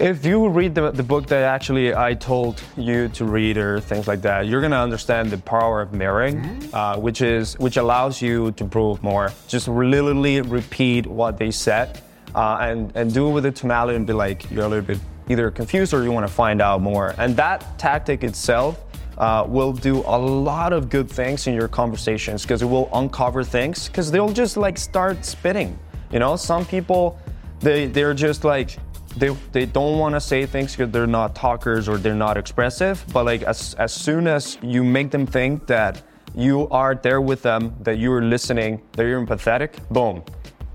if 0.00 0.24
you 0.24 0.48
read 0.48 0.74
the, 0.74 0.90
the 0.90 1.02
book 1.02 1.26
that 1.26 1.42
actually 1.42 1.94
I 1.94 2.14
told 2.14 2.62
you 2.76 3.08
to 3.08 3.24
read 3.26 3.58
or 3.58 3.80
things 3.80 4.08
like 4.08 4.22
that, 4.22 4.46
you're 4.46 4.62
gonna 4.62 4.80
understand 4.80 5.30
the 5.30 5.36
power 5.36 5.82
of 5.82 5.92
mirroring, 5.92 6.70
uh, 6.72 6.96
which 6.96 7.20
is 7.20 7.58
which 7.58 7.76
allows 7.76 8.22
you 8.22 8.52
to 8.52 8.64
prove 8.64 9.02
more. 9.02 9.30
Just 9.46 9.68
literally 9.68 10.40
repeat 10.40 11.06
what 11.06 11.36
they 11.36 11.50
said, 11.50 12.00
uh, 12.34 12.56
and 12.62 12.90
and 12.94 13.12
do 13.12 13.28
it 13.28 13.32
with 13.32 13.44
a 13.44 13.50
tonality 13.52 13.96
and 13.96 14.06
be 14.06 14.14
like 14.14 14.50
you're 14.50 14.64
a 14.64 14.68
little 14.68 14.84
bit 14.84 14.98
either 15.30 15.50
confused 15.50 15.94
or 15.94 16.02
you 16.02 16.12
want 16.12 16.26
to 16.26 16.32
find 16.32 16.60
out 16.60 16.80
more. 16.80 17.14
And 17.16 17.36
that 17.36 17.78
tactic 17.78 18.24
itself 18.24 18.82
uh, 19.16 19.44
will 19.46 19.72
do 19.72 19.98
a 20.06 20.18
lot 20.18 20.72
of 20.72 20.90
good 20.90 21.08
things 21.08 21.46
in 21.46 21.54
your 21.54 21.68
conversations 21.68 22.42
because 22.42 22.62
it 22.62 22.66
will 22.66 22.90
uncover 22.92 23.44
things 23.44 23.88
because 23.88 24.10
they'll 24.10 24.32
just 24.32 24.56
like 24.56 24.76
start 24.76 25.24
spitting. 25.24 25.78
You 26.10 26.18
know, 26.18 26.36
some 26.36 26.66
people 26.66 27.18
they 27.60 27.86
they're 27.86 28.14
just 28.14 28.44
like 28.44 28.78
they, 29.16 29.28
they 29.52 29.66
don't 29.66 29.98
want 29.98 30.14
to 30.14 30.20
say 30.20 30.46
things 30.46 30.74
because 30.76 30.90
they're 30.92 31.06
not 31.06 31.34
talkers 31.34 31.88
or 31.88 31.98
they're 31.98 32.14
not 32.14 32.36
expressive 32.36 33.04
but 33.12 33.24
like 33.26 33.42
as, 33.42 33.74
as 33.74 33.92
soon 33.92 34.26
as 34.26 34.56
you 34.62 34.84
make 34.84 35.10
them 35.10 35.26
think 35.26 35.66
that 35.66 36.02
you 36.34 36.68
are 36.68 36.94
there 36.94 37.20
with 37.20 37.42
them 37.42 37.74
that 37.80 37.98
you're 37.98 38.22
listening 38.22 38.80
that 38.92 39.04
you're 39.04 39.20
empathetic 39.20 39.72
boom 39.90 40.22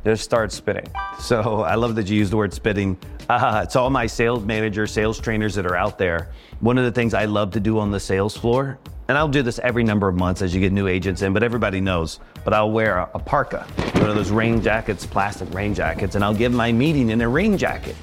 they 0.06 0.16
start 0.16 0.52
spitting 0.52 0.88
So 1.20 1.64
I 1.64 1.76
love 1.76 1.96
that 1.96 2.08
you 2.08 2.18
use 2.18 2.30
the 2.30 2.38
word 2.38 2.54
spitting. 2.54 2.98
Uh, 3.28 3.62
it's 3.64 3.76
all 3.76 3.90
my 3.90 4.06
sales 4.06 4.46
managers, 4.46 4.92
sales 4.92 5.20
trainers 5.20 5.56
that 5.56 5.66
are 5.66 5.76
out 5.76 5.98
there. 5.98 6.30
One 6.60 6.78
of 6.78 6.86
the 6.86 6.92
things 6.92 7.16
I 7.16 7.26
love 7.26 7.52
to 7.54 7.60
do 7.60 7.80
on 7.80 7.90
the 7.90 8.00
sales 8.00 8.38
floor, 8.38 8.78
and 9.08 9.18
I'll 9.18 9.28
do 9.28 9.42
this 9.42 9.58
every 9.60 9.84
number 9.84 10.08
of 10.08 10.16
months 10.16 10.44
as 10.44 10.54
you 10.54 10.62
get 10.62 10.72
new 10.72 10.88
agents 10.88 11.24
in, 11.24 11.34
but 11.34 11.42
everybody 11.42 11.82
knows. 11.82 12.20
But 12.44 12.54
I'll 12.54 12.70
wear 12.70 12.98
a, 12.98 13.10
a 13.16 13.20
parka, 13.20 13.66
one 13.96 14.10
of 14.10 14.16
those 14.16 14.30
rain 14.30 14.62
jackets, 14.62 15.08
plastic 15.08 15.52
rain 15.54 15.74
jackets, 15.74 16.14
and 16.14 16.24
I'll 16.24 16.36
give 16.36 16.54
my 16.54 16.72
meeting 16.72 17.10
in 17.10 17.22
a 17.22 17.28
rain 17.28 17.58
jacket. 17.58 17.96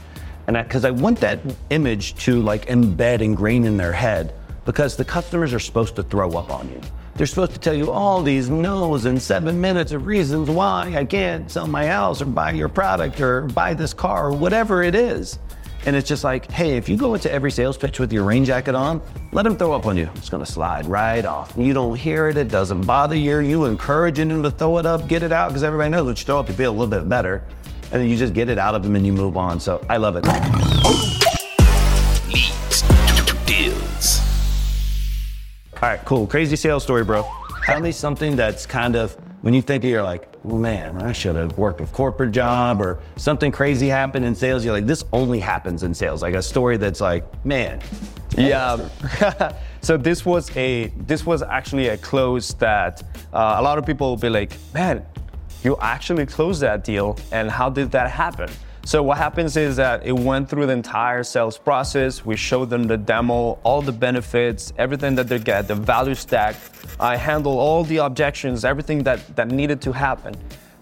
And 0.48 0.56
because 0.56 0.84
I, 0.84 0.90
want 0.90 1.20
that 1.20 1.38
image 1.70 2.16
to 2.24 2.42
like 2.42 2.66
embed 2.66 3.20
ingrain 3.20 3.64
in 3.64 3.76
their 3.76 3.92
head, 3.92 4.34
because 4.64 4.96
the 4.96 5.04
customers 5.04 5.54
are 5.54 5.60
supposed 5.60 5.94
to 5.96 6.02
throw 6.02 6.32
up 6.32 6.50
on 6.50 6.68
you. 6.68 6.80
They're 7.14 7.26
supposed 7.26 7.52
to 7.52 7.58
tell 7.58 7.74
you 7.74 7.90
all 7.90 8.22
these 8.22 8.48
no's 8.48 9.04
in 9.04 9.20
seven 9.20 9.60
minutes 9.60 9.92
of 9.92 10.06
reasons 10.06 10.48
why 10.48 10.94
I 10.96 11.04
can't 11.04 11.50
sell 11.50 11.66
my 11.66 11.86
house 11.86 12.22
or 12.22 12.24
buy 12.24 12.52
your 12.52 12.68
product 12.68 13.20
or 13.20 13.42
buy 13.48 13.74
this 13.74 13.92
car 13.92 14.28
or 14.28 14.32
whatever 14.32 14.82
it 14.82 14.94
is. 14.94 15.38
And 15.84 15.96
it's 15.96 16.08
just 16.08 16.24
like, 16.24 16.50
hey, 16.50 16.76
if 16.76 16.88
you 16.88 16.96
go 16.96 17.14
into 17.14 17.30
every 17.30 17.50
sales 17.50 17.76
pitch 17.76 17.98
with 17.98 18.12
your 18.12 18.24
rain 18.24 18.44
jacket 18.44 18.74
on, 18.74 19.02
let 19.32 19.42
them 19.42 19.56
throw 19.56 19.72
up 19.72 19.84
on 19.84 19.96
you. 19.96 20.08
It's 20.14 20.30
gonna 20.30 20.46
slide 20.46 20.86
right 20.86 21.24
off. 21.24 21.52
You 21.56 21.74
don't 21.74 21.96
hear 21.96 22.28
it, 22.28 22.36
it 22.36 22.48
doesn't 22.48 22.86
bother 22.86 23.16
you. 23.16 23.40
You 23.40 23.64
encouraging 23.66 24.28
them 24.28 24.42
to 24.44 24.50
throw 24.50 24.78
it 24.78 24.86
up, 24.86 25.08
get 25.08 25.22
it 25.22 25.32
out, 25.32 25.48
because 25.48 25.64
everybody 25.64 25.90
knows 25.90 26.06
when 26.06 26.16
you 26.16 26.22
throw 26.22 26.38
up, 26.38 26.48
you 26.48 26.54
feel 26.54 26.70
a 26.70 26.72
little 26.72 26.86
bit 26.86 27.08
better. 27.08 27.44
And 27.90 28.00
then 28.00 28.08
you 28.08 28.16
just 28.16 28.32
get 28.32 28.48
it 28.48 28.58
out 28.58 28.74
of 28.74 28.82
them 28.82 28.96
and 28.96 29.04
you 29.04 29.12
move 29.12 29.36
on. 29.36 29.60
So 29.60 29.84
I 29.90 29.98
love 29.98 30.16
it. 30.16 31.21
All 35.82 35.88
right, 35.88 36.04
cool. 36.04 36.28
Crazy 36.28 36.54
sales 36.54 36.84
story, 36.84 37.02
bro. 37.02 37.28
Tell 37.64 37.80
me 37.80 37.90
something 37.90 38.36
that's 38.36 38.66
kind 38.66 38.94
of 38.94 39.16
when 39.40 39.52
you 39.52 39.60
think 39.60 39.82
of 39.82 39.90
you're 39.90 40.04
like, 40.04 40.32
oh, 40.44 40.56
man, 40.56 41.02
I 41.02 41.10
should 41.10 41.34
have 41.34 41.58
worked 41.58 41.80
a 41.80 41.86
corporate 41.86 42.30
job 42.30 42.80
or 42.80 43.00
something 43.16 43.50
crazy 43.50 43.88
happened 43.88 44.24
in 44.24 44.32
sales. 44.36 44.64
You're 44.64 44.74
like, 44.74 44.86
this 44.86 45.04
only 45.12 45.40
happens 45.40 45.82
in 45.82 45.92
sales. 45.92 46.22
Like 46.22 46.36
a 46.36 46.42
story 46.42 46.76
that's 46.76 47.00
like, 47.00 47.24
man, 47.44 47.80
Yeah. 48.38 48.88
so 49.80 49.96
this 49.96 50.24
was 50.24 50.56
a 50.56 50.92
this 50.98 51.26
was 51.26 51.42
actually 51.42 51.88
a 51.88 51.96
close 51.96 52.54
that 52.54 53.02
uh, 53.32 53.56
a 53.58 53.62
lot 53.62 53.76
of 53.76 53.84
people 53.84 54.08
will 54.08 54.16
be 54.16 54.30
like, 54.30 54.56
man, 54.72 55.04
you 55.64 55.76
actually 55.80 56.26
closed 56.26 56.60
that 56.60 56.84
deal, 56.84 57.18
and 57.32 57.50
how 57.50 57.68
did 57.68 57.90
that 57.90 58.08
happen? 58.08 58.48
So 58.84 59.00
what 59.00 59.16
happens 59.16 59.56
is 59.56 59.76
that 59.76 60.04
it 60.04 60.12
went 60.12 60.48
through 60.48 60.66
the 60.66 60.72
entire 60.72 61.22
sales 61.22 61.56
process. 61.56 62.24
We 62.24 62.34
showed 62.34 62.68
them 62.68 62.84
the 62.84 62.96
demo, 62.96 63.58
all 63.62 63.80
the 63.80 63.92
benefits, 63.92 64.72
everything 64.76 65.14
that 65.14 65.28
they 65.28 65.38
get, 65.38 65.68
the 65.68 65.76
value 65.76 66.16
stack. 66.16 66.56
I 66.98 67.16
handled 67.16 67.58
all 67.58 67.84
the 67.84 67.98
objections, 67.98 68.64
everything 68.64 69.04
that 69.04 69.36
that 69.36 69.48
needed 69.48 69.80
to 69.82 69.92
happen. 69.92 70.34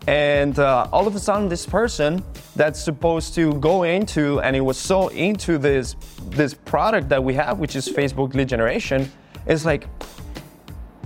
And 0.06 0.58
uh, 0.58 0.88
all 0.92 1.06
of 1.06 1.14
a 1.14 1.20
sudden, 1.20 1.50
this 1.50 1.66
person 1.66 2.24
that's 2.56 2.82
supposed 2.82 3.34
to 3.34 3.52
go 3.54 3.82
into, 3.82 4.40
and 4.40 4.56
it 4.56 4.62
was 4.62 4.78
so 4.78 5.08
into 5.08 5.58
this 5.58 5.94
this 6.30 6.54
product 6.54 7.10
that 7.10 7.22
we 7.22 7.34
have, 7.34 7.58
which 7.58 7.76
is 7.76 7.86
Facebook 7.86 8.34
lead 8.34 8.48
generation, 8.48 9.12
is 9.46 9.66
like, 9.66 9.86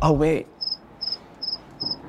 oh 0.01 0.13
wait, 0.13 0.47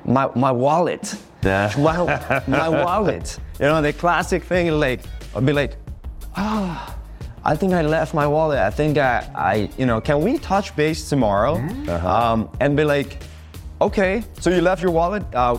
my 0.04 0.30
my 0.36 0.52
wallet, 0.52 1.16
Yeah. 1.42 1.72
my, 1.78 2.42
my 2.46 2.68
wallet. 2.68 3.38
You 3.58 3.64
know, 3.64 3.80
the 3.80 3.94
classic 3.94 4.44
thing, 4.44 4.70
like 4.70 5.00
I'll 5.34 5.40
be 5.40 5.54
like, 5.54 5.78
ah. 6.36 6.94
I 7.42 7.54
think 7.54 7.72
I 7.72 7.82
left 7.82 8.12
my 8.12 8.26
wallet. 8.26 8.58
I 8.58 8.70
think 8.70 8.98
I, 8.98 9.26
I, 9.34 9.70
you 9.78 9.86
know, 9.86 10.00
can 10.00 10.20
we 10.20 10.36
touch 10.36 10.74
base 10.74 11.08
tomorrow? 11.08 11.54
Um, 12.04 12.50
and 12.60 12.76
be 12.76 12.82
like, 12.82 13.22
okay, 13.80 14.24
so 14.40 14.50
you 14.50 14.60
left 14.60 14.82
your 14.82 14.90
wallet? 14.90 15.22
Uh, 15.32 15.58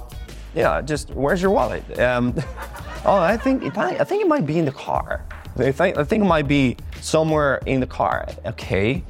yeah, 0.53 0.81
just 0.81 1.11
where's 1.11 1.41
your 1.41 1.51
wallet? 1.51 1.97
Um, 1.97 2.35
oh, 3.05 3.15
I 3.15 3.37
think 3.37 3.63
it 3.63 3.73
might, 3.73 4.01
I 4.01 4.03
think 4.03 4.21
it 4.21 4.27
might 4.27 4.45
be 4.45 4.59
in 4.59 4.65
the 4.65 4.71
car. 4.71 5.23
I 5.57 5.71
think, 5.71 5.97
I 5.97 6.03
think 6.03 6.23
it 6.23 6.27
might 6.27 6.47
be 6.47 6.75
somewhere 7.01 7.61
in 7.65 7.79
the 7.79 7.87
car. 7.87 8.27
Okay, 8.45 9.03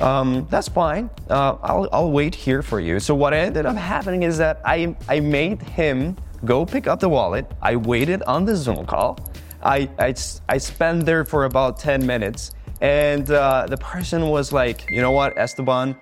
um, 0.00 0.46
that's 0.50 0.68
fine. 0.68 1.10
Uh, 1.28 1.56
I'll, 1.62 1.88
I'll 1.92 2.10
wait 2.10 2.34
here 2.34 2.62
for 2.62 2.80
you. 2.80 3.00
So 3.00 3.14
what 3.14 3.32
ended 3.32 3.66
up 3.66 3.76
happening 3.76 4.22
is 4.22 4.38
that 4.38 4.60
I, 4.64 4.96
I 5.08 5.20
made 5.20 5.62
him 5.62 6.16
go 6.44 6.66
pick 6.66 6.86
up 6.86 7.00
the 7.00 7.08
wallet. 7.08 7.50
I 7.62 7.76
waited 7.76 8.22
on 8.24 8.44
the 8.44 8.56
Zoom 8.56 8.86
call. 8.86 9.18
I, 9.62 9.88
I, 9.98 10.14
I 10.48 10.58
spent 10.58 11.06
there 11.06 11.24
for 11.24 11.44
about 11.44 11.78
10 11.78 12.06
minutes. 12.06 12.52
And 12.80 13.30
uh, 13.30 13.66
the 13.68 13.78
person 13.78 14.28
was 14.28 14.52
like, 14.52 14.90
you 14.90 15.00
know 15.00 15.10
what, 15.10 15.36
Esteban, 15.38 15.96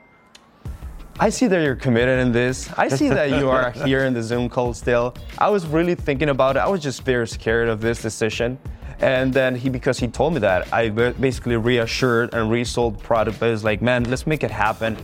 I 1.20 1.30
see 1.30 1.46
that 1.46 1.62
you're 1.62 1.76
committed 1.76 2.18
in 2.18 2.32
this. 2.32 2.68
I 2.76 2.88
see 2.88 3.08
that 3.08 3.30
you 3.30 3.48
are 3.48 3.70
here 3.86 4.04
in 4.04 4.14
the 4.14 4.22
Zoom 4.22 4.48
call 4.48 4.74
still. 4.74 5.14
I 5.38 5.48
was 5.48 5.64
really 5.66 5.94
thinking 5.94 6.30
about 6.30 6.56
it. 6.56 6.58
I 6.58 6.68
was 6.68 6.82
just 6.82 7.02
very 7.02 7.28
scared 7.28 7.68
of 7.68 7.80
this 7.80 8.02
decision. 8.02 8.58
And 9.00 9.32
then 9.32 9.54
he, 9.54 9.68
because 9.68 9.98
he 9.98 10.08
told 10.08 10.34
me 10.34 10.40
that, 10.40 10.72
I 10.72 10.88
basically 10.88 11.56
reassured 11.56 12.32
and 12.34 12.50
resold 12.50 13.02
product. 13.02 13.40
But 13.40 13.50
it's 13.50 13.64
like, 13.64 13.82
man, 13.82 14.04
let's 14.04 14.26
make 14.26 14.44
it 14.44 14.50
happen. 14.50 14.96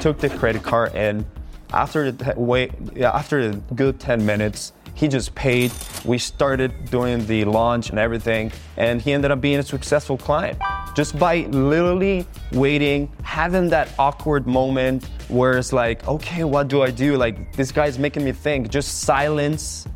Took 0.00 0.18
the 0.18 0.28
credit 0.28 0.62
card 0.62 0.94
and 0.94 1.24
After 1.72 2.10
the 2.10 2.32
wait, 2.36 2.72
after 2.98 3.40
a 3.40 3.52
good 3.74 4.00
10 4.00 4.24
minutes, 4.24 4.72
he 4.94 5.06
just 5.06 5.34
paid. 5.34 5.70
We 6.04 6.16
started 6.16 6.72
doing 6.90 7.26
the 7.26 7.44
launch 7.44 7.90
and 7.90 7.98
everything, 7.98 8.52
and 8.76 9.02
he 9.02 9.12
ended 9.12 9.30
up 9.30 9.40
being 9.40 9.58
a 9.58 9.62
successful 9.62 10.16
client 10.16 10.58
just 10.94 11.18
by 11.18 11.46
literally 11.50 12.26
waiting, 12.52 13.12
having 13.22 13.68
that 13.68 13.92
awkward 13.98 14.46
moment 14.46 15.04
where 15.28 15.58
it's 15.58 15.72
like, 15.72 16.08
okay, 16.08 16.42
what 16.42 16.68
do 16.68 16.82
I 16.82 16.90
do? 16.90 17.16
Like, 17.16 17.54
this 17.54 17.70
guy's 17.70 17.98
making 17.98 18.24
me 18.24 18.32
think. 18.32 18.70
Just 18.70 19.02
silence. 19.02 19.86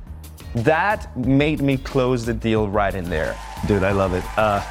That 0.54 1.16
made 1.16 1.60
me 1.60 1.76
close 1.76 2.26
the 2.26 2.34
deal 2.34 2.68
right 2.68 2.94
in 2.94 3.08
there. 3.08 3.36
Dude, 3.66 3.82
I 3.82 3.92
love 3.92 4.14
it. 4.14 4.24
Uh, 4.36 4.62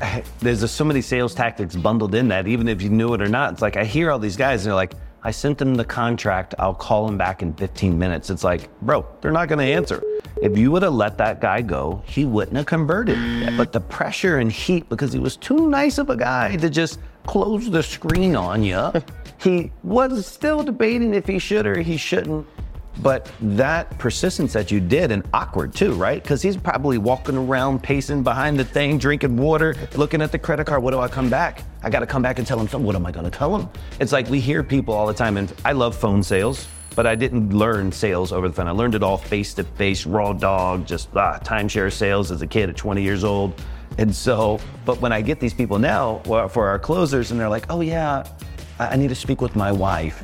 there's 0.40 0.60
just 0.60 0.76
so 0.76 0.84
many 0.84 1.02
sales 1.02 1.34
tactics 1.34 1.76
bundled 1.76 2.14
in 2.14 2.28
that, 2.28 2.46
even 2.46 2.68
if 2.68 2.80
you 2.80 2.88
knew 2.88 3.12
it 3.14 3.20
or 3.20 3.28
not. 3.28 3.52
It's 3.52 3.62
like 3.62 3.76
I 3.76 3.84
hear 3.84 4.10
all 4.10 4.18
these 4.18 4.36
guys, 4.36 4.62
and 4.64 4.70
they're 4.70 4.74
like, 4.74 4.94
I 5.22 5.30
sent 5.30 5.58
them 5.58 5.74
the 5.74 5.84
contract. 5.84 6.54
I'll 6.58 6.74
call 6.74 7.06
them 7.06 7.18
back 7.18 7.42
in 7.42 7.52
15 7.52 7.98
minutes. 7.98 8.30
It's 8.30 8.42
like, 8.42 8.70
bro, 8.80 9.06
they're 9.20 9.32
not 9.32 9.48
going 9.48 9.58
to 9.58 9.64
answer. 9.70 10.02
If 10.40 10.56
you 10.56 10.70
would 10.72 10.82
have 10.82 10.94
let 10.94 11.18
that 11.18 11.42
guy 11.42 11.60
go, 11.60 12.02
he 12.06 12.24
wouldn't 12.24 12.56
have 12.56 12.64
converted. 12.64 13.18
But 13.58 13.72
the 13.72 13.80
pressure 13.80 14.38
and 14.38 14.50
heat, 14.50 14.88
because 14.88 15.12
he 15.12 15.18
was 15.18 15.36
too 15.36 15.68
nice 15.68 15.98
of 15.98 16.08
a 16.08 16.16
guy 16.16 16.56
to 16.56 16.70
just 16.70 17.00
close 17.26 17.70
the 17.70 17.82
screen 17.82 18.34
on 18.34 18.62
you, 18.62 18.90
he 19.38 19.70
was 19.82 20.26
still 20.26 20.62
debating 20.62 21.12
if 21.12 21.26
he 21.26 21.38
should 21.38 21.66
or 21.66 21.78
he 21.80 21.98
shouldn't. 21.98 22.46
But 22.98 23.30
that 23.40 23.96
persistence 23.98 24.52
that 24.52 24.70
you 24.70 24.80
did, 24.80 25.10
and 25.10 25.22
awkward 25.32 25.74
too, 25.74 25.94
right? 25.94 26.22
Because 26.22 26.42
he's 26.42 26.56
probably 26.56 26.98
walking 26.98 27.36
around, 27.36 27.82
pacing 27.82 28.22
behind 28.22 28.58
the 28.58 28.64
thing, 28.64 28.98
drinking 28.98 29.36
water, 29.36 29.74
looking 29.96 30.20
at 30.20 30.32
the 30.32 30.38
credit 30.38 30.66
card. 30.66 30.82
What 30.82 30.90
do 30.90 31.00
I 31.00 31.08
come 31.08 31.30
back? 31.30 31.62
I 31.82 31.88
got 31.88 32.00
to 32.00 32.06
come 32.06 32.20
back 32.20 32.38
and 32.38 32.46
tell 32.46 32.58
him 32.60 32.68
something. 32.68 32.86
What 32.86 32.96
am 32.96 33.06
I 33.06 33.12
going 33.12 33.24
to 33.24 33.30
tell 33.30 33.56
him? 33.56 33.68
It's 34.00 34.12
like 34.12 34.28
we 34.28 34.40
hear 34.40 34.62
people 34.62 34.92
all 34.92 35.06
the 35.06 35.14
time, 35.14 35.36
and 35.36 35.52
I 35.64 35.72
love 35.72 35.96
phone 35.96 36.22
sales, 36.22 36.68
but 36.94 37.06
I 37.06 37.14
didn't 37.14 37.54
learn 37.54 37.90
sales 37.90 38.32
over 38.32 38.48
the 38.48 38.54
phone. 38.54 38.66
I 38.66 38.72
learned 38.72 38.94
it 38.94 39.02
all 39.02 39.16
face 39.16 39.54
to 39.54 39.64
face, 39.64 40.04
raw 40.04 40.32
dog, 40.32 40.86
just 40.86 41.08
ah, 41.16 41.38
timeshare 41.38 41.92
sales 41.92 42.30
as 42.30 42.42
a 42.42 42.46
kid 42.46 42.68
at 42.68 42.76
20 42.76 43.02
years 43.02 43.24
old. 43.24 43.60
And 43.98 44.14
so, 44.14 44.60
but 44.84 45.00
when 45.00 45.12
I 45.12 45.20
get 45.22 45.40
these 45.40 45.54
people 45.54 45.78
now 45.78 46.18
for 46.24 46.68
our 46.68 46.78
closers, 46.78 47.30
and 47.30 47.40
they're 47.40 47.48
like, 47.48 47.66
oh 47.70 47.80
yeah, 47.80 48.26
I 48.78 48.88
I 48.88 48.96
need 48.96 49.08
to 49.08 49.14
speak 49.14 49.40
with 49.40 49.56
my 49.56 49.72
wife 49.72 50.22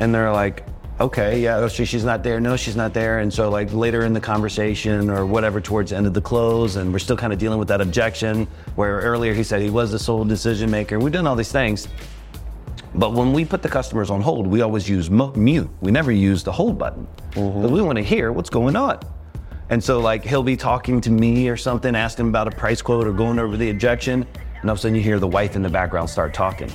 and 0.00 0.14
they're 0.14 0.32
like 0.32 0.64
okay 1.00 1.40
yeah 1.40 1.56
oh, 1.56 1.68
she, 1.68 1.84
she's 1.84 2.04
not 2.04 2.22
there. 2.22 2.40
No 2.40 2.56
she's 2.56 2.76
not 2.76 2.94
there. 2.94 3.18
And 3.20 3.32
so 3.32 3.50
like 3.50 3.72
later 3.72 4.04
in 4.04 4.12
the 4.12 4.20
conversation 4.20 5.10
or 5.10 5.26
whatever 5.26 5.60
towards 5.60 5.90
the 5.90 5.96
end 5.96 6.06
of 6.06 6.14
the 6.14 6.20
close 6.20 6.76
and 6.76 6.92
we're 6.92 6.98
still 6.98 7.16
kind 7.16 7.32
of 7.32 7.38
dealing 7.38 7.58
with 7.58 7.68
that 7.68 7.80
objection 7.80 8.46
where 8.74 9.00
earlier 9.00 9.34
he 9.34 9.42
said 9.42 9.62
he 9.62 9.70
was 9.70 9.92
the 9.92 9.98
sole 9.98 10.24
decision 10.24 10.70
maker. 10.70 10.98
We've 10.98 11.12
done 11.12 11.26
all 11.26 11.36
these 11.36 11.52
things. 11.52 11.88
But 12.94 13.12
when 13.12 13.32
we 13.32 13.44
put 13.44 13.62
the 13.62 13.68
customers 13.68 14.08
on 14.08 14.22
hold 14.22 14.46
we 14.46 14.62
always 14.62 14.88
use 14.88 15.10
mute. 15.10 15.68
We 15.80 15.90
never 15.90 16.12
use 16.12 16.42
the 16.42 16.52
hold 16.52 16.78
button. 16.78 17.06
Mm-hmm. 17.32 17.60
Because 17.60 17.70
we 17.72 17.82
want 17.82 17.96
to 17.96 18.04
hear 18.04 18.32
what's 18.32 18.50
going 18.50 18.76
on. 18.76 19.00
And 19.68 19.82
so 19.82 20.00
like 20.00 20.24
he'll 20.24 20.42
be 20.42 20.56
talking 20.56 21.00
to 21.02 21.10
me 21.10 21.48
or 21.48 21.56
something 21.56 21.94
asking 21.96 22.28
about 22.28 22.48
a 22.48 22.52
price 22.52 22.80
quote 22.80 23.06
or 23.06 23.12
going 23.12 23.38
over 23.38 23.56
the 23.56 23.70
objection. 23.70 24.26
And 24.60 24.70
all 24.70 24.72
of 24.72 24.78
a 24.78 24.80
sudden 24.80 24.94
you 24.94 25.02
hear 25.02 25.18
the 25.18 25.28
wife 25.28 25.56
in 25.56 25.62
the 25.62 25.68
background 25.68 26.08
start 26.08 26.32
talking. 26.32 26.70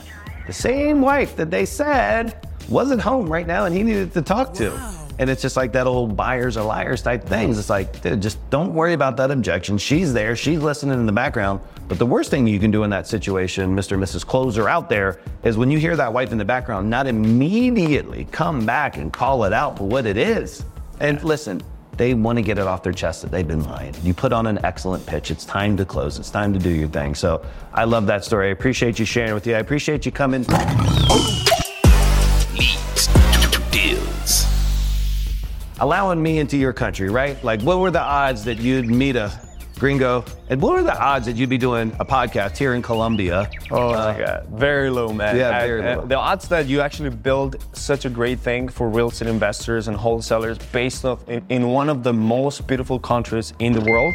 The 0.47 0.53
same 0.53 1.01
wife 1.01 1.35
that 1.37 1.49
they 1.49 1.65
said 1.65 2.47
wasn't 2.69 3.01
home 3.01 3.27
right 3.27 3.47
now 3.47 3.65
and 3.65 3.75
he 3.75 3.83
needed 3.83 4.13
to 4.13 4.21
talk 4.21 4.53
to. 4.55 4.71
And 5.19 5.29
it's 5.29 5.41
just 5.41 5.55
like 5.55 5.71
that 5.73 5.85
old 5.85 6.15
buyers 6.15 6.57
are 6.57 6.65
liars 6.65 7.01
type 7.01 7.23
things. 7.23 7.59
It's 7.59 7.69
like, 7.69 8.01
dude, 8.01 8.21
just 8.21 8.37
don't 8.49 8.73
worry 8.73 8.93
about 8.93 9.17
that 9.17 9.29
objection. 9.29 9.77
She's 9.77 10.13
there, 10.13 10.35
she's 10.35 10.59
listening 10.59 10.99
in 10.99 11.05
the 11.05 11.11
background. 11.11 11.59
But 11.87 11.99
the 11.99 12.05
worst 12.05 12.31
thing 12.31 12.47
you 12.47 12.59
can 12.59 12.71
do 12.71 12.83
in 12.83 12.89
that 12.91 13.05
situation, 13.05 13.75
Mr. 13.75 13.93
and 13.93 14.03
Mrs. 14.03 14.25
Closer 14.25 14.69
out 14.69 14.89
there, 14.89 15.19
is 15.43 15.57
when 15.57 15.69
you 15.69 15.77
hear 15.77 15.95
that 15.97 16.11
wife 16.13 16.31
in 16.31 16.37
the 16.37 16.45
background, 16.45 16.89
not 16.89 17.05
immediately 17.05 18.25
come 18.31 18.65
back 18.65 18.97
and 18.97 19.11
call 19.11 19.43
it 19.43 19.53
out 19.53 19.77
for 19.77 19.83
what 19.83 20.05
it 20.05 20.17
is. 20.17 20.63
And 21.01 21.21
listen, 21.23 21.61
they 21.97 22.13
want 22.13 22.37
to 22.37 22.41
get 22.41 22.57
it 22.57 22.65
off 22.65 22.81
their 22.81 22.93
chest 22.93 23.21
that 23.21 23.31
they've 23.31 23.47
been 23.47 23.65
lying. 23.65 23.93
You 24.03 24.13
put 24.13 24.31
on 24.31 24.47
an 24.47 24.63
excellent 24.63 25.05
pitch. 25.05 25.29
It's 25.29 25.45
time 25.45 25.75
to 25.77 25.85
close. 25.85 26.17
It's 26.17 26.29
time 26.29 26.53
to 26.53 26.59
do 26.59 26.69
your 26.69 26.87
thing. 26.87 27.13
So 27.13 27.45
I 27.73 27.83
love 27.83 28.07
that 28.07 28.23
story. 28.23 28.47
I 28.47 28.51
appreciate 28.51 28.97
you 28.97 29.05
sharing 29.05 29.33
with 29.33 29.45
you. 29.45 29.55
I 29.55 29.59
appreciate 29.59 30.05
you 30.05 30.11
coming. 30.11 30.45
Allowing 35.81 36.21
me 36.21 36.39
into 36.39 36.57
your 36.57 36.73
country, 36.73 37.09
right? 37.09 37.43
Like, 37.43 37.61
what 37.61 37.79
were 37.79 37.91
the 37.91 38.01
odds 38.01 38.43
that 38.45 38.59
you'd 38.59 38.87
meet 38.87 39.15
a 39.15 39.31
gringo? 39.79 40.23
And 40.49 40.61
what 40.61 40.73
were 40.73 40.83
the 40.83 40.97
odds 40.97 41.25
that 41.25 41.35
you'd 41.35 41.49
be 41.49 41.57
doing 41.57 41.91
a 41.99 42.05
podcast 42.05 42.55
here 42.55 42.75
in 42.75 42.81
Colombia? 42.83 43.49
Oh 43.71 43.89
Uh, 43.89 44.13
my 44.13 44.25
god, 44.25 44.47
very 44.51 44.89
low, 44.91 45.11
man. 45.11 45.35
Yeah, 45.35 45.49
I- 45.57 45.65
very 45.67 45.83
I- 45.87 45.95
low. 45.95 46.05
the 46.05 46.15
odds 46.17 46.47
that 46.49 46.67
you 46.67 46.81
actually 46.81 47.09
build 47.09 47.55
such 47.73 48.05
a 48.05 48.09
great 48.09 48.39
thing 48.39 48.69
for 48.69 48.87
real 48.89 49.09
estate 49.09 49.27
investors 49.27 49.87
and 49.87 49.97
wholesalers 49.97 50.57
based 50.71 51.03
off 51.03 51.27
in, 51.27 51.43
in 51.49 51.67
one 51.69 51.89
of 51.89 52.03
the 52.03 52.13
most 52.13 52.67
beautiful 52.67 52.99
countries 52.99 53.53
in 53.59 53.73
the 53.73 53.81
world, 53.81 54.13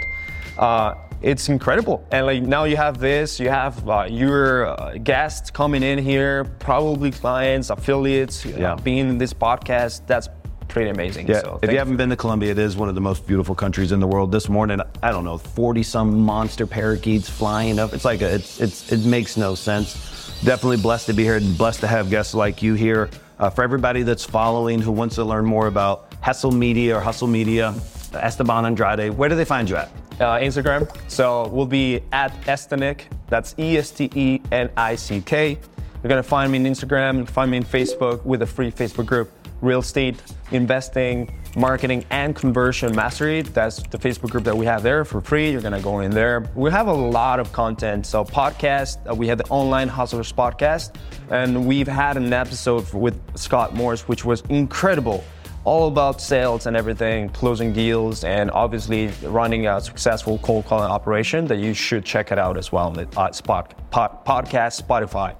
uh, 0.58 0.94
it's 1.22 1.48
incredible. 1.48 2.06
And 2.12 2.26
like 2.26 2.42
now 2.42 2.62
you 2.64 2.76
have 2.76 2.98
this, 3.00 3.40
you 3.40 3.48
have 3.48 3.88
uh, 3.88 4.06
your 4.08 4.66
uh, 4.68 4.98
guests 5.02 5.50
coming 5.50 5.82
in 5.82 5.98
here, 5.98 6.44
probably 6.60 7.10
clients, 7.10 7.70
affiliates, 7.70 8.46
uh, 8.46 8.50
Yeah. 8.56 8.74
being 8.84 9.08
in 9.08 9.18
this 9.18 9.32
podcast. 9.34 10.02
That's 10.06 10.28
pretty 10.68 10.90
amazing. 10.90 11.26
Yeah, 11.26 11.40
So 11.40 11.58
if 11.62 11.70
you 11.70 11.78
haven't 11.78 11.96
been 11.96 12.10
to 12.10 12.16
Colombia, 12.16 12.50
it 12.52 12.58
is 12.58 12.76
one 12.76 12.88
of 12.88 12.94
the 12.94 13.00
most 13.00 13.26
beautiful 13.26 13.54
countries 13.54 13.92
in 13.92 14.00
the 14.00 14.06
world. 14.06 14.32
This 14.32 14.48
morning, 14.48 14.80
I 15.02 15.10
don't 15.10 15.24
know, 15.24 15.38
40 15.38 15.82
some 15.82 16.20
monster 16.20 16.66
parakeets 16.66 17.28
flying 17.28 17.78
up. 17.78 17.92
It's 17.92 18.04
like 18.04 18.22
a, 18.22 18.34
it's, 18.34 18.60
it's, 18.60 18.92
it 18.92 19.04
makes 19.04 19.36
no 19.36 19.54
sense. 19.54 20.40
Definitely 20.44 20.78
blessed 20.78 21.06
to 21.06 21.12
be 21.14 21.22
here 21.24 21.36
and 21.36 21.56
blessed 21.56 21.80
to 21.80 21.86
have 21.86 22.10
guests 22.10 22.34
like 22.34 22.62
you 22.62 22.74
here. 22.74 23.10
Uh, 23.38 23.50
for 23.50 23.62
everybody 23.62 24.02
that's 24.02 24.24
following 24.24 24.80
who 24.80 24.92
wants 24.92 25.14
to 25.16 25.24
learn 25.24 25.44
more 25.44 25.66
about 25.66 26.12
Hesel 26.22 26.52
Media 26.52 26.96
or 26.96 27.00
Hustle 27.00 27.28
Media, 27.28 27.74
Esteban 28.14 28.64
Andrade, 28.64 29.10
where 29.10 29.28
do 29.28 29.34
they 29.36 29.44
find 29.44 29.68
you 29.68 29.76
at? 29.76 29.90
uh, 30.20 30.38
Instagram. 30.38 30.88
So 31.10 31.48
we'll 31.48 31.66
be 31.66 32.00
at 32.12 32.32
Estenick. 32.42 33.02
That's 33.28 33.54
E 33.58 33.76
S 33.76 33.90
T 33.90 34.10
E 34.14 34.40
N 34.52 34.70
I 34.76 34.94
C 34.94 35.20
K. 35.20 35.58
You're 36.02 36.08
gonna 36.08 36.22
find 36.22 36.52
me 36.52 36.58
on 36.58 36.64
Instagram, 36.64 37.28
find 37.28 37.50
me 37.50 37.58
on 37.58 37.64
Facebook 37.64 38.24
with 38.24 38.42
a 38.42 38.46
free 38.46 38.70
Facebook 38.70 39.06
group, 39.06 39.30
Real 39.60 39.80
Estate 39.80 40.22
Investing, 40.50 41.32
Marketing, 41.56 42.04
and 42.10 42.36
Conversion 42.36 42.94
Mastery. 42.94 43.42
That's 43.42 43.82
the 43.82 43.98
Facebook 43.98 44.30
group 44.30 44.44
that 44.44 44.56
we 44.56 44.66
have 44.66 44.82
there 44.82 45.04
for 45.04 45.20
free. 45.20 45.50
You're 45.50 45.62
gonna 45.62 45.80
go 45.80 46.00
in 46.00 46.10
there. 46.10 46.50
We 46.54 46.70
have 46.70 46.88
a 46.88 46.92
lot 46.92 47.40
of 47.40 47.52
content. 47.52 48.06
So 48.06 48.24
podcast, 48.24 48.98
uh, 49.10 49.14
we 49.14 49.26
have 49.28 49.38
the 49.38 49.48
Online 49.48 49.88
Hustlers 49.88 50.32
podcast, 50.32 50.94
and 51.30 51.66
we've 51.66 51.88
had 51.88 52.16
an 52.16 52.32
episode 52.32 52.92
with 52.92 53.18
Scott 53.36 53.74
Morse, 53.74 54.02
which 54.02 54.24
was 54.24 54.42
incredible 54.48 55.24
all 55.66 55.88
about 55.88 56.20
sales 56.20 56.66
and 56.66 56.76
everything, 56.76 57.28
closing 57.30 57.72
deals, 57.72 58.22
and 58.22 58.52
obviously 58.52 59.08
running 59.24 59.66
a 59.66 59.80
successful 59.80 60.38
cold 60.38 60.64
calling 60.64 60.88
operation 60.88 61.44
that 61.48 61.58
you 61.58 61.74
should 61.74 62.04
check 62.04 62.30
it 62.30 62.38
out 62.38 62.56
as 62.56 62.70
well 62.70 62.86
on 62.86 62.92
the 62.92 63.08
uh, 63.18 63.32
spot, 63.32 63.74
pod, 63.90 64.24
podcast, 64.24 64.80
Spotify. 64.80 65.34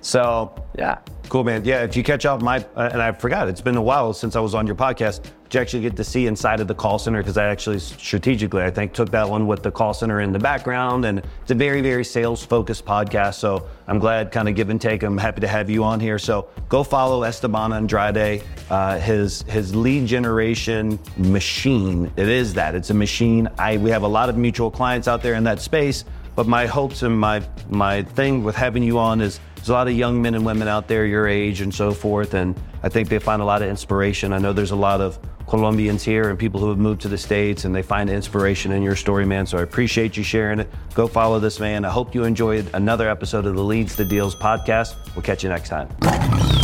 So, 0.00 0.52
yeah. 0.78 0.98
Cool, 1.28 1.44
man. 1.44 1.62
Yeah, 1.64 1.82
if 1.82 1.94
you 1.94 2.02
catch 2.02 2.24
up, 2.24 2.40
my 2.40 2.64
uh, 2.74 2.88
and 2.90 3.02
I 3.02 3.12
forgot 3.12 3.48
it's 3.48 3.60
been 3.60 3.76
a 3.76 3.82
while 3.82 4.14
since 4.14 4.34
I 4.34 4.40
was 4.40 4.54
on 4.54 4.66
your 4.66 4.76
podcast. 4.76 5.30
But 5.42 5.52
you 5.52 5.60
actually 5.60 5.82
get 5.82 5.96
to 5.96 6.04
see 6.04 6.26
inside 6.26 6.60
of 6.60 6.68
the 6.68 6.74
call 6.74 6.98
center 6.98 7.18
because 7.18 7.36
I 7.36 7.46
actually 7.48 7.80
strategically, 7.80 8.62
I 8.62 8.70
think, 8.70 8.94
took 8.94 9.10
that 9.10 9.28
one 9.28 9.46
with 9.46 9.62
the 9.62 9.70
call 9.70 9.92
center 9.92 10.20
in 10.20 10.32
the 10.32 10.38
background, 10.38 11.04
and 11.04 11.18
it's 11.42 11.50
a 11.50 11.54
very, 11.54 11.82
very 11.82 12.04
sales 12.04 12.44
focused 12.44 12.86
podcast. 12.86 13.34
So 13.34 13.68
I'm 13.88 13.98
glad, 13.98 14.32
kind 14.32 14.48
of 14.48 14.54
give 14.54 14.70
and 14.70 14.80
take. 14.80 15.02
I'm 15.02 15.18
happy 15.18 15.42
to 15.42 15.48
have 15.48 15.68
you 15.68 15.84
on 15.84 16.00
here. 16.00 16.18
So 16.18 16.48
go 16.70 16.82
follow 16.82 17.24
Esteban 17.24 17.72
Andrade. 17.72 18.42
Uh, 18.70 18.98
his 18.98 19.42
his 19.42 19.74
lead 19.74 20.06
generation 20.06 20.98
machine. 21.18 22.10
It 22.16 22.28
is 22.28 22.54
that. 22.54 22.74
It's 22.74 22.88
a 22.88 22.94
machine. 22.94 23.48
I 23.58 23.76
we 23.76 23.90
have 23.90 24.04
a 24.04 24.08
lot 24.08 24.30
of 24.30 24.38
mutual 24.38 24.70
clients 24.70 25.08
out 25.08 25.22
there 25.22 25.34
in 25.34 25.44
that 25.44 25.60
space. 25.60 26.04
But 26.36 26.46
my 26.46 26.66
hopes 26.66 27.02
and 27.02 27.18
my 27.18 27.42
my 27.68 28.02
thing 28.02 28.44
with 28.44 28.54
having 28.54 28.84
you 28.84 28.98
on 28.98 29.20
is 29.20 29.40
there's 29.58 29.68
a 29.68 29.72
lot 29.72 29.88
of 29.88 29.94
young 29.94 30.22
men 30.22 30.34
and 30.34 30.46
women 30.46 30.68
out 30.68 30.88
there 30.88 31.04
your 31.04 31.26
age 31.26 31.60
and 31.60 31.74
so 31.74 31.92
forth, 31.92 32.34
and 32.34 32.58
I 32.82 32.88
think 32.88 33.08
they 33.08 33.18
find 33.18 33.42
a 33.42 33.44
lot 33.44 33.60
of 33.60 33.68
inspiration. 33.68 34.32
I 34.32 34.38
know 34.38 34.52
there's 34.52 34.70
a 34.70 34.76
lot 34.76 35.00
of 35.00 35.18
Colombians 35.48 36.04
here 36.04 36.28
and 36.28 36.38
people 36.38 36.60
who 36.60 36.68
have 36.68 36.78
moved 36.78 37.00
to 37.02 37.08
the 37.08 37.18
states, 37.18 37.64
and 37.64 37.74
they 37.74 37.82
find 37.82 38.08
inspiration 38.08 38.72
in 38.72 38.82
your 38.82 38.96
story, 38.96 39.26
man. 39.26 39.46
So 39.46 39.58
I 39.58 39.62
appreciate 39.62 40.16
you 40.16 40.22
sharing 40.22 40.60
it. 40.60 40.70
Go 40.94 41.08
follow 41.08 41.40
this 41.40 41.58
man. 41.58 41.84
I 41.84 41.90
hope 41.90 42.14
you 42.14 42.24
enjoyed 42.24 42.70
another 42.74 43.08
episode 43.08 43.46
of 43.46 43.56
the 43.56 43.64
Leads 43.64 43.96
to 43.96 44.04
Deals 44.04 44.36
podcast. 44.36 44.94
We'll 45.14 45.22
catch 45.22 45.42
you 45.42 45.48
next 45.48 45.70
time. 45.70 46.57